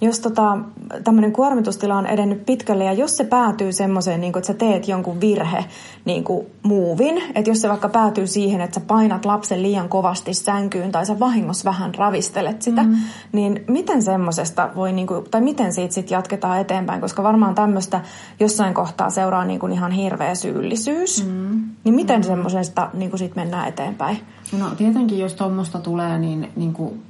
[0.03, 0.57] jos tota,
[1.03, 5.21] tämmöinen kuormitustila on edennyt pitkälle ja jos se päätyy semmoiseen, niin että sä teet jonkun
[5.21, 5.65] virhe
[6.05, 10.33] niin kuin muuvin, että jos se vaikka päätyy siihen, että sä painat lapsen liian kovasti
[10.33, 12.95] sänkyyn tai sä vahingossa vähän ravistelet sitä, mm.
[13.31, 18.01] niin miten semmoisesta voi, niin kuin, tai miten siitä sitten jatketaan eteenpäin, koska varmaan tämmöistä
[18.39, 21.61] jossain kohtaa seuraa niin kuin ihan hirveä syyllisyys, mm.
[21.83, 22.23] niin miten mm.
[22.23, 24.17] semmoisesta niin sitten mennään eteenpäin?
[24.59, 27.01] No tietenkin, jos tuommoista tulee, niin, niin kuin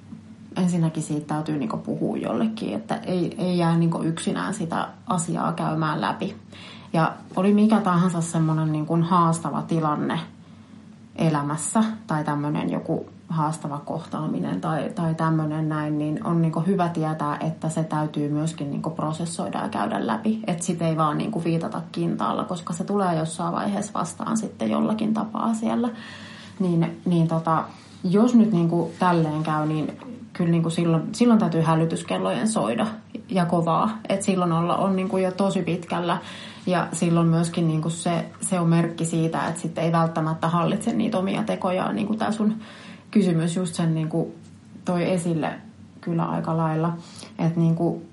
[0.57, 6.01] ensinnäkin siitä täytyy niin puhua jollekin, että ei, ei jää niin yksinään sitä asiaa käymään
[6.01, 6.35] läpi.
[6.93, 10.19] Ja oli mikä tahansa semmoinen niin haastava tilanne
[11.15, 17.37] elämässä tai tämmöinen joku haastava kohtaaminen tai, tai tämmöinen näin, niin on niin hyvä tietää,
[17.39, 20.39] että se täytyy myöskin niin prosessoida ja käydä läpi.
[20.47, 25.13] Että sitä ei vaan niin viitata kintaalla, koska se tulee jossain vaiheessa vastaan sitten jollakin
[25.13, 25.89] tapaa siellä.
[26.59, 27.63] Niin, niin tota,
[28.03, 29.97] jos nyt niin tälleen käy, niin
[30.33, 32.87] kyllä niin kuin silloin, silloin täytyy hälytyskellojen soida
[33.29, 33.97] ja kovaa.
[34.09, 36.17] Et silloin olla, on niin kuin jo tosi pitkällä
[36.65, 40.93] ja silloin myöskin niin kuin se, se on merkki siitä, että sitten ei välttämättä hallitse
[40.93, 41.95] niitä omia tekojaan.
[41.95, 42.55] Niin kuin tämä sun
[43.11, 44.27] kysymys just sen niin kuin
[44.85, 45.53] toi esille
[46.01, 46.93] kyllä aika lailla.
[47.39, 48.05] Että niin kuin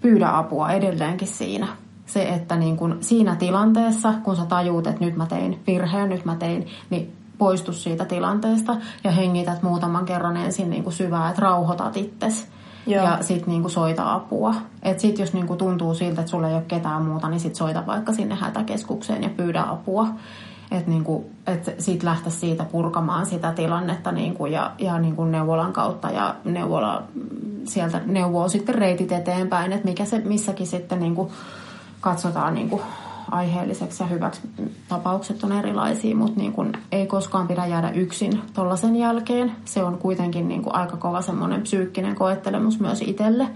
[0.00, 1.68] pyydä apua edelleenkin siinä.
[2.06, 6.24] Se, että niin kuin siinä tilanteessa, kun sä tajuut, että nyt mä tein virheen, nyt
[6.24, 11.42] mä tein, niin poistu siitä tilanteesta ja hengität muutaman kerran ensin niin kuin syvää, että
[11.42, 12.46] rauhoitat itsesi.
[12.86, 13.04] Joo.
[13.04, 14.54] Ja sitten niinku soita apua.
[14.82, 17.86] Et sit jos niinku tuntuu siltä, että sulla ei ole ketään muuta, niin sit soita
[17.86, 20.08] vaikka sinne hätäkeskukseen ja pyydä apua.
[20.70, 26.10] että niinku, et sit lähteä siitä purkamaan sitä tilannetta niinku, ja, ja niinku neuvolan kautta
[26.10, 27.02] ja neuvola
[27.64, 31.32] sieltä neuvoo sitten reitit eteenpäin, että mikä se missäkin sitten niinku,
[32.00, 32.80] katsotaan niinku,
[33.30, 34.40] aiheelliseksi ja hyväksi.
[34.88, 39.52] Tapaukset on erilaisia, mutta niin kun ei koskaan pidä jäädä yksin tuollaisen jälkeen.
[39.64, 43.48] Se on kuitenkin niin kuin aika kova semmoinen psyykkinen koettelemus myös itselle.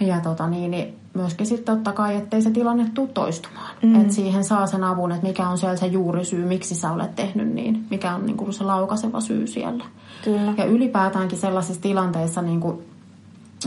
[0.00, 3.70] Ja tota niin, niin myöskin sitten totta kai, ettei se tilanne tule toistumaan.
[3.82, 4.00] Mm.
[4.00, 7.48] Että siihen saa sen avun, että mikä on siellä se juurisyy, miksi sä olet tehnyt
[7.48, 7.86] niin.
[7.90, 9.84] Mikä on niin kuin se laukaseva syy siellä.
[10.24, 10.54] Kyllä.
[10.56, 12.78] Ja ylipäätäänkin sellaisissa tilanteissa niin kuin,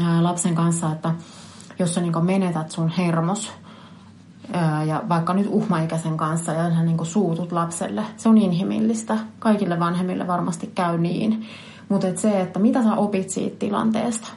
[0.05, 1.13] ää, lapsen kanssa, että
[1.79, 3.51] jos sä niin menetät sun hermos,
[4.87, 8.03] ja vaikka nyt uhmaikäisen kanssa ja sä niin suutut lapselle.
[8.17, 9.17] Se on inhimillistä.
[9.39, 11.45] Kaikille vanhemmille varmasti käy niin.
[11.89, 14.27] Mutta et se, että mitä sä opit siitä tilanteesta.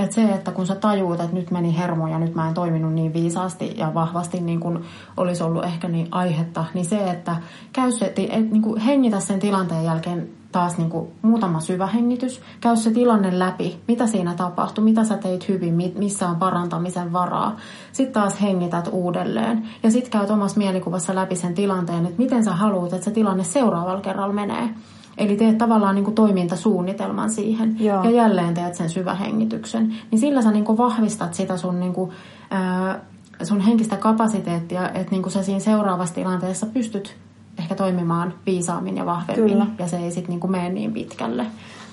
[0.00, 2.92] Et se, että kun sä tajuut, että nyt meni hermo ja nyt mä en toiminut
[2.92, 4.78] niin viisaasti ja vahvasti niin kuin
[5.16, 7.36] olisi ollut ehkä niin aihetta, niin se, että
[7.72, 12.40] käy se, et niin kuin hengitä sen tilanteen jälkeen taas niin kuin muutama syvä hengitys.
[12.60, 17.56] Käy se tilanne läpi, mitä siinä tapahtui, mitä sä teit hyvin, missä on parantamisen varaa.
[17.92, 22.52] Sitten taas hengität uudelleen ja sitten käyt omassa mielikuvassa läpi sen tilanteen, että miten sä
[22.52, 24.74] haluat, että se tilanne seuraavalla kerralla menee.
[25.20, 28.04] Eli teet tavallaan niin kuin toimintasuunnitelman siihen Joo.
[28.04, 29.94] ja jälleen teet sen syvähengityksen.
[30.10, 32.10] Niin sillä sä niin kuin vahvistat sitä sun, niin kuin,
[32.50, 33.00] ää,
[33.42, 37.16] sun henkistä kapasiteettia, että niin kuin sä siinä seuraavassa tilanteessa pystyt
[37.58, 39.52] ehkä toimimaan viisaammin ja vahvemmin.
[39.52, 39.66] Kyllä.
[39.78, 41.46] Ja se ei sitten niin mene niin pitkälle.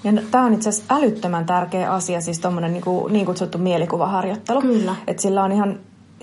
[0.03, 4.61] Ja tämä on itse asiassa älyttömän tärkeä asia, siis tuommoinen niin, niin kutsuttu mielikuvaharjoittelu.
[4.61, 4.95] Kyllä.
[5.07, 5.79] Että sillä on ihan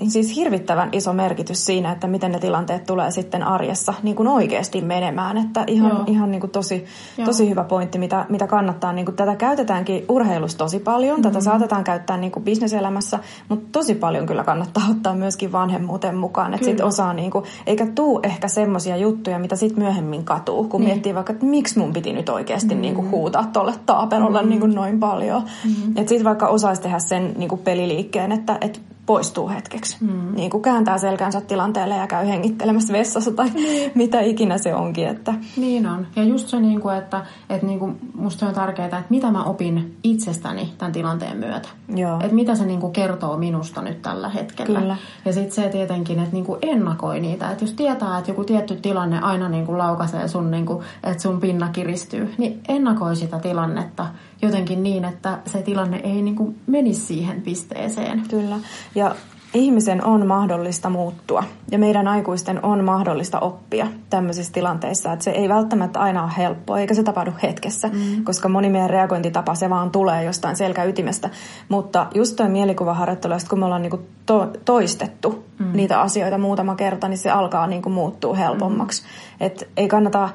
[0.09, 4.80] siis hirvittävän iso merkitys siinä, että miten ne tilanteet tulee sitten arjessa niin kuin oikeasti
[4.80, 5.38] menemään.
[5.38, 6.05] Että ihan, Joo.
[6.07, 6.84] ihan niin kuin tosi,
[7.24, 8.92] tosi hyvä pointti, mitä, mitä kannattaa.
[8.92, 11.32] Niin kuin tätä käytetäänkin urheilussa tosi paljon, mm-hmm.
[11.32, 13.18] tätä saatetaan käyttää niin kuin bisneselämässä,
[13.49, 16.55] mutta tosi paljon kyllä kannattaa ottaa myöskin vanhemmuuteen mukaan.
[16.55, 20.80] Että sit osaa, niin kuin, eikä tuu ehkä semmoisia juttuja, mitä sitten myöhemmin katuu, kun
[20.80, 20.88] niin.
[20.88, 22.82] miettii vaikka, että miksi mun piti nyt oikeasti mm-hmm.
[22.82, 24.51] niin kuin huutaa tuolle taaperolle mm-hmm.
[24.51, 25.42] niin kuin noin paljon.
[25.42, 25.90] Mm-hmm.
[25.90, 29.97] Että sitten vaikka osaisi tehdä sen niin kuin peliliikkeen, että, että poistuu hetkeksi.
[30.01, 30.35] Mm.
[30.35, 33.93] Niin kuin kääntää selkänsä tilanteelle ja käy hengittelemässä vessassa tai niin.
[34.05, 35.09] mitä ikinä se onkin.
[35.09, 35.35] Että.
[35.57, 36.07] Niin on.
[36.17, 39.45] Ja just se, niin kuin, että, että niin kuin musta on tärkeää, että mitä mä
[39.45, 41.69] opin itsestäni tämän tilanteen myötä.
[41.95, 42.21] Joo.
[42.21, 44.81] Että mitä se niin kuin kertoo minusta nyt tällä hetkellä.
[44.81, 44.97] Kyllä.
[45.25, 47.51] Ja sitten se tietenkin, että niin kuin ennakoi niitä.
[47.51, 51.23] Että jos tietää, että joku tietty tilanne aina niin kuin laukaisee sun, niin kuin, että
[51.23, 54.07] sun pinna kiristyy, niin ennakoi sitä tilannetta
[54.45, 58.22] jotenkin niin, että se tilanne ei niin kuin menisi siihen pisteeseen.
[58.30, 58.57] Kyllä.
[58.95, 59.14] Ja
[59.55, 65.12] ihmisen on mahdollista muuttua ja meidän aikuisten on mahdollista oppia tämmöisissä tilanteissa.
[65.12, 68.24] Että se ei välttämättä aina ole helppoa eikä se tapahdu hetkessä, mm.
[68.24, 71.30] koska moni meidän reagointitapa se vaan tulee jostain selkäytimestä.
[71.68, 75.66] Mutta just toi mielikuvaharjoittelu, kun me ollaan niinku to- toistettu mm.
[75.72, 79.03] niitä asioita muutama kerta, niin se alkaa niinku muuttua helpommaksi.
[79.03, 79.47] Mm.
[79.47, 80.28] Et ei kannata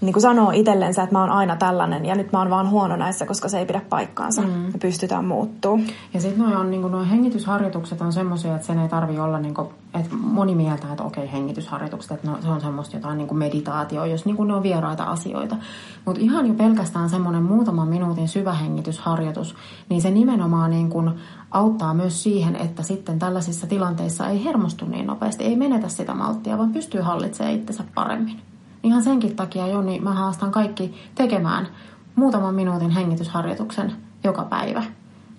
[0.00, 2.96] niin kuin sanoo itsellensä, että mä oon aina tällainen ja nyt mä oon vaan huono
[2.96, 4.42] näissä, koska se ei pidä paikkaansa.
[4.42, 4.48] Mm.
[4.48, 5.80] Me pystytään muuttuu.
[6.14, 9.68] Ja sitten nuo, on, niin hengitysharjoitukset on semmoisia, että sen ei tarvi olla, niin kuin,
[9.94, 14.04] että moni mieltä, että okei hengitysharjoitukset, että no, se on semmoista jotain niin kuin meditaatio,
[14.04, 15.56] jos niin kuin ne on vieraita asioita.
[16.04, 19.54] Mutta ihan jo pelkästään semmoinen muutaman minuutin syvä hengitysharjoitus,
[19.88, 21.10] niin se nimenomaan niin kuin
[21.50, 26.58] auttaa myös siihen, että sitten tällaisissa tilanteissa ei hermostu niin nopeasti, ei menetä sitä malttia,
[26.58, 28.49] vaan pystyy hallitsemaan itsensä paremmin.
[28.82, 31.68] Ihan senkin takia, Joni, mä haastan kaikki tekemään
[32.14, 33.92] muutaman minuutin hengitysharjoituksen
[34.24, 34.82] joka päivä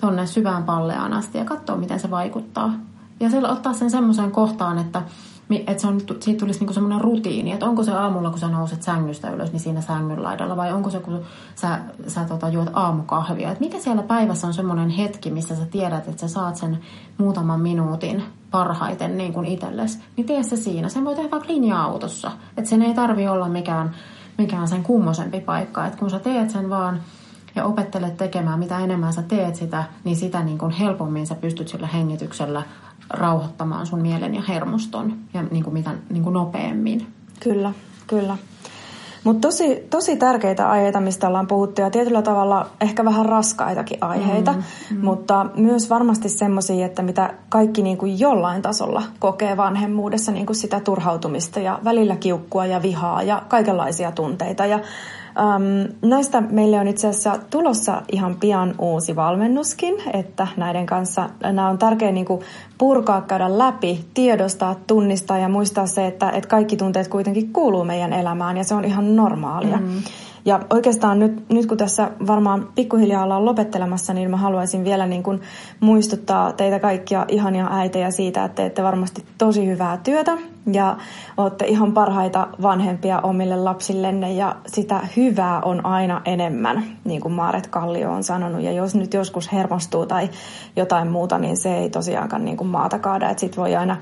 [0.02, 2.74] tonne syvään palleaan asti ja katsoa, miten se vaikuttaa.
[3.20, 5.02] Ja siellä ottaa sen semmoiseen kohtaan, että,
[5.50, 8.84] että se on, siitä tulisi niinku semmoinen rutiini, että onko se aamulla, kun sä nouset
[8.84, 11.22] sängystä ylös, niin siinä sängyn laidalla, vai onko se, kun
[11.56, 13.52] sä, sä tota, juot aamukahvia.
[13.52, 16.80] Että mikä siellä päivässä on semmoinen hetki, missä sä tiedät, että sä saat sen
[17.18, 20.90] muutaman minuutin parhaiten niin kuin itsellesi, niin tee se siinä.
[20.90, 22.32] Sen voi tehdä vaikka linja-autossa.
[22.58, 23.96] Että sen ei tarvi olla mikään,
[24.38, 25.86] mikään sen kummosempi paikka.
[25.86, 27.02] Että kun sä teet sen vaan
[27.56, 31.68] ja opettelet tekemään, mitä enemmän sä teet sitä, niin sitä niin kuin helpommin sä pystyt
[31.68, 32.64] sillä hengityksellä
[33.10, 37.08] rauhoittamaan sun mielen ja hermoston ja niin kuin mitä niin kuin nopeammin.
[37.40, 37.74] Kyllä,
[38.08, 38.38] kyllä.
[39.24, 44.52] Mutta tosi, tosi tärkeitä aiheita, mistä ollaan puhuttu ja tietyllä tavalla ehkä vähän raskaitakin aiheita,
[44.54, 44.62] mm,
[44.92, 45.06] mm.
[45.06, 50.56] mutta myös varmasti semmoisia, että mitä kaikki niin kuin jollain tasolla kokee vanhemmuudessa, niin kuin
[50.56, 54.66] sitä turhautumista ja välillä kiukkua ja vihaa ja kaikenlaisia tunteita.
[54.66, 54.80] Ja
[55.40, 61.70] Um, näistä meille on itse asiassa tulossa ihan pian uusi valmennuskin, että näiden kanssa nämä
[61.70, 62.26] on tärkeää niin
[62.78, 68.14] purkaa, käydä läpi, tiedostaa, tunnistaa ja muistaa se, että, että kaikki tunteet kuitenkin kuuluu meidän
[68.14, 69.78] elämään ja se on ihan normaalia.
[69.78, 70.02] Mm.
[70.46, 75.24] Ja oikeastaan nyt, nyt kun tässä varmaan pikkuhiljaa ollaan lopettelemassa, niin mä haluaisin vielä niin
[75.24, 75.42] kuin
[75.80, 80.38] muistuttaa teitä kaikkia ihania äitejä siitä, että teette varmasti tosi hyvää työtä
[80.72, 80.98] ja
[81.38, 87.68] olette ihan parhaita vanhempia omille lapsillenne ja sitä hyvää on aina enemmän, niin kuin Maaret
[87.68, 88.62] Kallio on sanonut.
[88.62, 90.30] Ja jos nyt joskus hermostuu tai
[90.76, 93.30] jotain muuta, niin se ei tosiaankaan niin kuin maata kaada.
[93.30, 93.98] Että sit voi aina,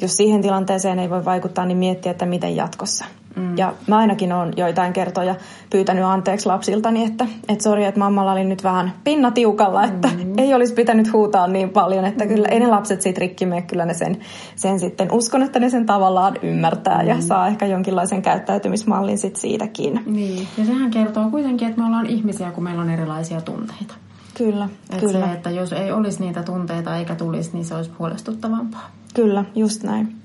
[0.00, 3.04] jos siihen tilanteeseen ei voi vaikuttaa, niin miettiä, että miten jatkossa.
[3.36, 3.58] Mm.
[3.58, 5.34] Ja mä ainakin olen joitain kertoja
[5.70, 10.38] pyytänyt anteeksi lapsiltani, että et sori, että mammalla oli nyt vähän pinna tiukalla, että mm.
[10.38, 12.34] ei olisi pitänyt huutaa niin paljon, että mm.
[12.34, 14.18] kyllä ei ne lapset siitä rikki mene, kyllä ne sen,
[14.56, 17.08] sen sitten, uskon, että ne sen tavallaan ymmärtää mm.
[17.08, 20.00] ja saa ehkä jonkinlaisen käyttäytymismallin sit siitäkin.
[20.06, 23.94] Niin, ja sehän kertoo kuitenkin, että me ollaan ihmisiä, kun meillä on erilaisia tunteita.
[24.38, 25.26] Kyllä, Et kyllä.
[25.26, 28.90] Se, että jos ei olisi niitä tunteita eikä tulisi, niin se olisi huolestuttavampaa.
[29.14, 30.16] Kyllä, just näin.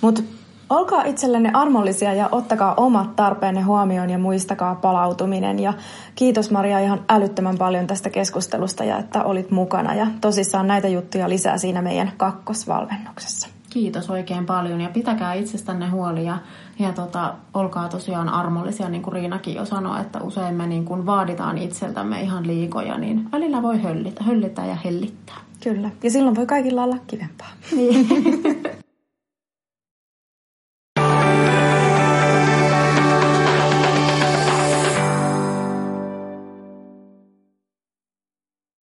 [0.00, 0.22] Mutta
[0.72, 5.58] Olkaa itsellenne armollisia ja ottakaa omat tarpeenne huomioon ja muistakaa palautuminen.
[5.58, 5.72] Ja
[6.14, 9.94] kiitos Maria ihan älyttömän paljon tästä keskustelusta ja että olit mukana.
[9.94, 13.48] Ja tosissaan näitä juttuja lisää siinä meidän kakkosvalmennuksessa.
[13.70, 16.38] Kiitos oikein paljon ja pitäkää itsestänne huoli ja,
[16.78, 21.06] ja tota, olkaa tosiaan armollisia, niin kuin Riinakin jo sanoi, että usein me niin kuin
[21.06, 25.36] vaaditaan itseltämme ihan liikoja, niin välillä voi höllitä, höllittää ja hellittää.
[25.62, 27.50] Kyllä, ja silloin voi kaikilla olla kivempaa.
[27.76, 28.06] Niin.